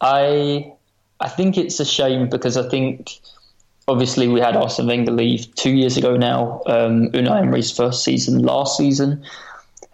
[0.00, 0.72] I
[1.20, 3.20] I think it's a shame because I think
[3.88, 6.62] obviously we had Arsene Wenger leave two years ago now.
[6.66, 9.24] Um, Unai Emery's first season last season,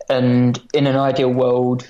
[0.08, 1.86] and in an ideal world,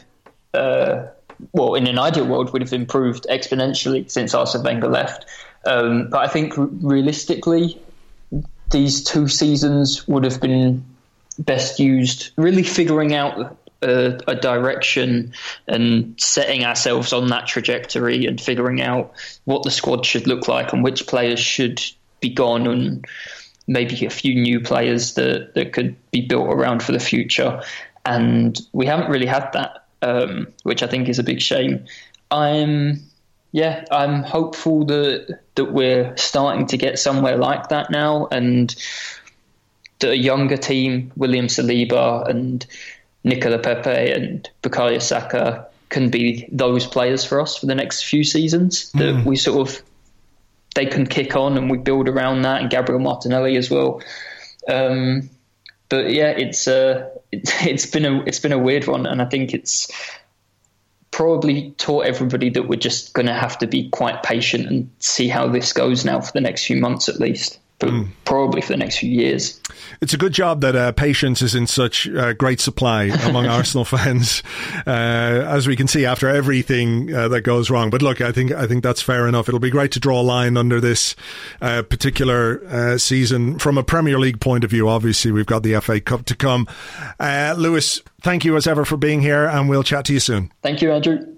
[0.55, 1.07] uh,
[1.53, 5.26] well, in an ideal world, would have improved exponentially since Arsene Wenger left.
[5.66, 7.80] Um, but I think realistically,
[8.70, 10.84] these two seasons would have been
[11.39, 15.32] best used really figuring out a, a, direction
[15.68, 19.12] and setting ourselves on that trajectory and figuring out
[19.45, 21.80] what the squad should look like and which players should
[22.20, 23.07] be gone and
[23.68, 27.62] maybe a few new players that, that could be built around for the future.
[28.05, 31.86] And we haven't really had that um, which I think is a big shame.
[32.30, 33.03] I'm
[33.53, 38.74] yeah, I'm hopeful that that we're starting to get somewhere like that now, and
[40.01, 42.64] that a younger team, William Saliba and
[43.24, 48.22] Nicolas Pepe and Bukayo Saka, can be those players for us for the next few
[48.22, 48.92] seasons.
[48.92, 49.24] That mm.
[49.24, 49.82] we sort of
[50.74, 54.03] they can kick on and we build around that, and Gabriel Martinelli as well.
[54.68, 55.30] Um,
[55.88, 59.26] but yeah, it's uh, it, it's been a it's been a weird one, and I
[59.26, 59.91] think it's
[61.11, 65.26] probably taught everybody that we're just going to have to be quite patient and see
[65.26, 68.09] how this goes now for the next few months at least but mm.
[68.24, 69.61] probably for the next few years.
[70.01, 73.85] It's a good job that uh, patience is in such uh, great supply among Arsenal
[73.85, 74.43] fans,
[74.87, 77.91] uh, as we can see after everything uh, that goes wrong.
[77.91, 79.49] But look, I think I think that's fair enough.
[79.49, 81.14] It'll be great to draw a line under this
[81.61, 84.89] uh, particular uh, season from a Premier League point of view.
[84.89, 86.66] Obviously, we've got the FA Cup to come.
[87.20, 90.53] Lewis, thank you as ever for being here, and we'll chat to you soon.
[90.62, 91.38] Thank you, Andrew.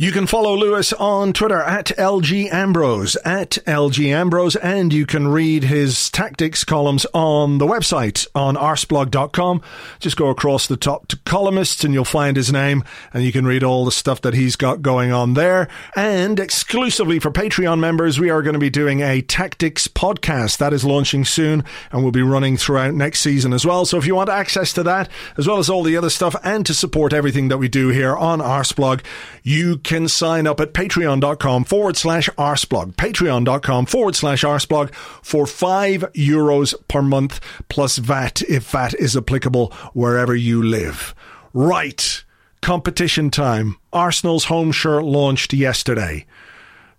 [0.00, 5.28] You can follow Lewis on Twitter at LG Ambrose, at LG Ambrose, and you can
[5.28, 9.60] read his tactics columns on the website on arseblog.com.
[9.98, 12.82] Just go across the top to columnists and you'll find his name
[13.12, 15.68] and you can read all the stuff that he's got going on there.
[15.94, 20.72] And exclusively for Patreon members, we are going to be doing a tactics podcast that
[20.72, 23.84] is launching soon and will be running throughout next season as well.
[23.84, 26.64] So if you want access to that, as well as all the other stuff and
[26.64, 29.02] to support everything that we do here on Arseblog,
[29.42, 32.94] you can sign up at patreon.com forward slash arseblog.
[32.94, 39.72] Patreon.com forward slash arseblog for five euros per month plus VAT if VAT is applicable
[39.92, 41.14] wherever you live.
[41.52, 42.24] Right.
[42.62, 43.76] Competition time.
[43.92, 46.26] Arsenal's home shirt launched yesterday.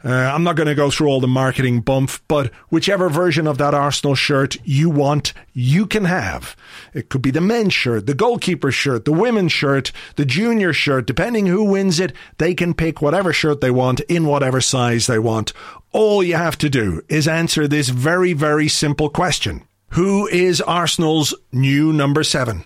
[0.03, 3.59] Uh, I'm not going to go through all the marketing bump, but whichever version of
[3.59, 6.55] that Arsenal shirt you want, you can have.
[6.93, 11.05] It could be the men's shirt, the goalkeeper shirt, the women's shirt, the junior shirt.
[11.05, 15.19] Depending who wins it, they can pick whatever shirt they want in whatever size they
[15.19, 15.53] want.
[15.91, 19.63] All you have to do is answer this very, very simple question.
[19.89, 22.65] Who is Arsenal's new number seven?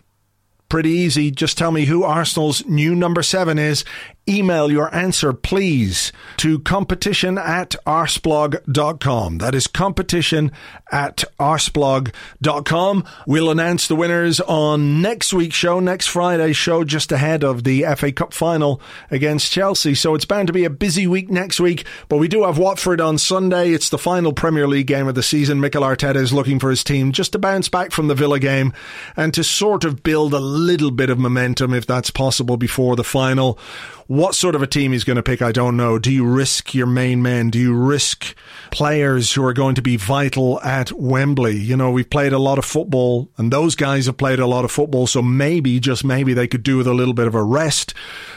[0.69, 1.31] Pretty easy.
[1.31, 3.83] Just tell me who Arsenal's new number seven is.
[4.27, 9.37] Email your answer, please, to competition at arseblog.com.
[9.37, 10.51] That is competition
[10.91, 13.03] at arseblog.com.
[13.27, 17.85] We'll announce the winners on next week's show, next Friday's show, just ahead of the
[17.95, 19.93] FA Cup final against Chelsea.
[19.93, 22.99] So it's bound to be a busy week next week, but we do have Watford
[22.99, 23.73] on Sunday.
[23.73, 25.61] It's the final Premier League game of the season.
[25.61, 28.73] Mikel Arteta is looking for his team just to bounce back from the Villa game
[29.15, 33.03] and to sort of build a little bit of momentum, if that's possible, before the
[33.03, 33.59] final.
[34.07, 35.97] What sort of a team he's going to pick, I don't know.
[35.97, 37.49] Do you risk your main men?
[37.49, 38.35] Do you risk
[38.69, 41.57] players who are going to be vital at Wembley?
[41.57, 44.63] You know, we've played a lot of football, and those guys have played a lot
[44.63, 47.41] of football, so maybe, just maybe, they could do with a little bit of a
[47.41, 47.95] rest.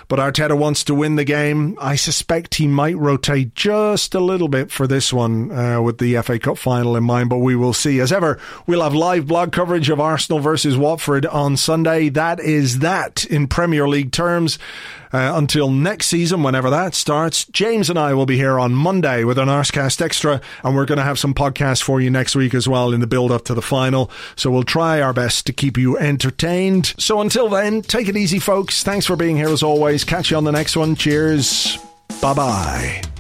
[0.09, 1.77] But Arteta wants to win the game.
[1.79, 6.17] I suspect he might rotate just a little bit for this one uh, with the
[6.23, 8.01] FA Cup final in mind, but we will see.
[8.01, 12.09] As ever, we'll have live blog coverage of Arsenal versus Watford on Sunday.
[12.09, 14.59] That is that in Premier League terms.
[15.13, 19.25] Uh, until next season, whenever that starts, James and I will be here on Monday
[19.25, 22.55] with an Arsecast Extra, and we're going to have some podcasts for you next week
[22.55, 24.11] as well in the build up to the final.
[24.37, 26.95] So we'll try our best to keep you entertained.
[26.99, 28.83] So until then, take it easy, folks.
[28.83, 30.05] Thanks for being here as always.
[30.05, 30.97] Catch you on the next one.
[30.97, 31.79] Cheers.
[32.21, 33.18] Bye bye.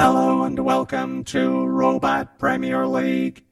[0.00, 3.44] Hello and welcome to Robot Premier League.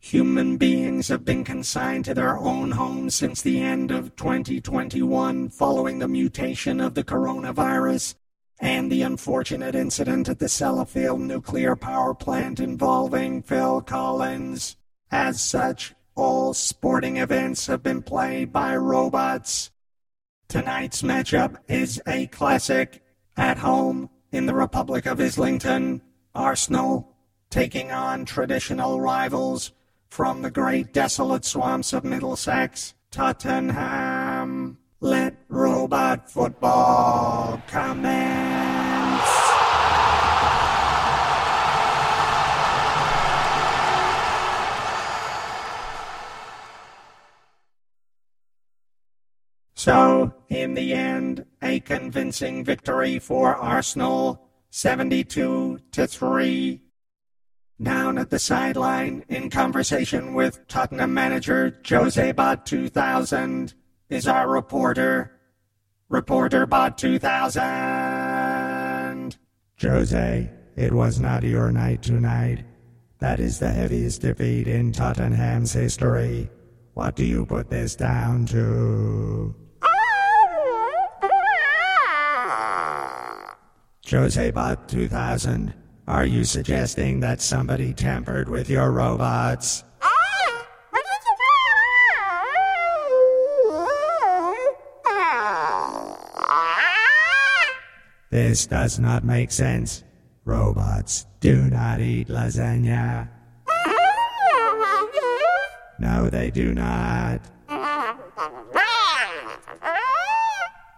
[0.00, 6.00] Human beings have been consigned to their own homes since the end of 2021 following
[6.00, 8.16] the mutation of the coronavirus
[8.58, 14.76] and the unfortunate incident at the Sellafield nuclear power plant involving Phil Collins.
[15.12, 19.70] As such, all sporting events have been played by robots.
[20.48, 23.00] Tonight's matchup is a classic
[23.36, 26.02] at home in the Republic of Islington,
[26.34, 27.14] Arsenal
[27.50, 29.72] taking on traditional rivals
[30.08, 34.78] from the great desolate swamps of Middlesex, Tottenham.
[35.00, 38.77] Let robot football commence.
[49.78, 56.82] So, in the end, a convincing victory for Arsenal, 72 to 3.
[57.80, 63.74] Down at the sideline, in conversation with Tottenham manager Jose Bot 2000,
[64.10, 65.38] is our reporter,
[66.08, 69.36] Reporter Bot 2000.
[69.80, 72.64] Jose, it was not your night tonight.
[73.20, 76.50] That is the heaviest defeat in Tottenham's history.
[76.94, 79.54] What do you put this down to?
[84.08, 85.74] Josebot 2000,
[86.06, 89.84] are you suggesting that somebody tampered with your robots?
[98.30, 100.04] This does not make sense.
[100.46, 103.28] Robots do not eat lasagna.
[105.98, 107.42] No, they do not.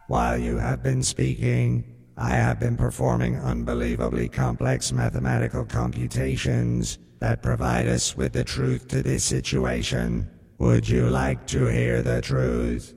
[0.06, 7.88] while you have been speaking, I have been performing unbelievably complex mathematical computations that provide
[7.88, 10.28] us with the truth to this situation.
[10.58, 12.94] Would you like to hear the truth?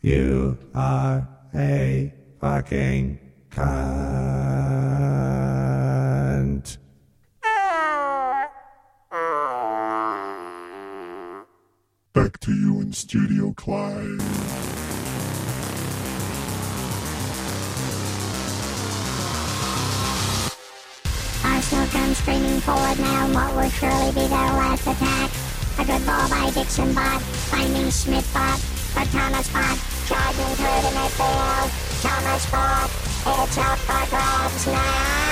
[0.00, 3.18] You are a fucking
[3.50, 3.68] cunt.
[12.14, 14.81] Back to you in Studio Clyde.
[21.72, 25.30] Arsenal comes screaming forward now, what will surely be their last attack.
[25.78, 28.60] A good ball by Dixon Bot, finding Smith Bot,
[28.94, 32.02] but Thomas Bot, charging through the midfield.
[32.02, 32.90] Thomas Bot,
[33.44, 35.31] it's up for grabs now.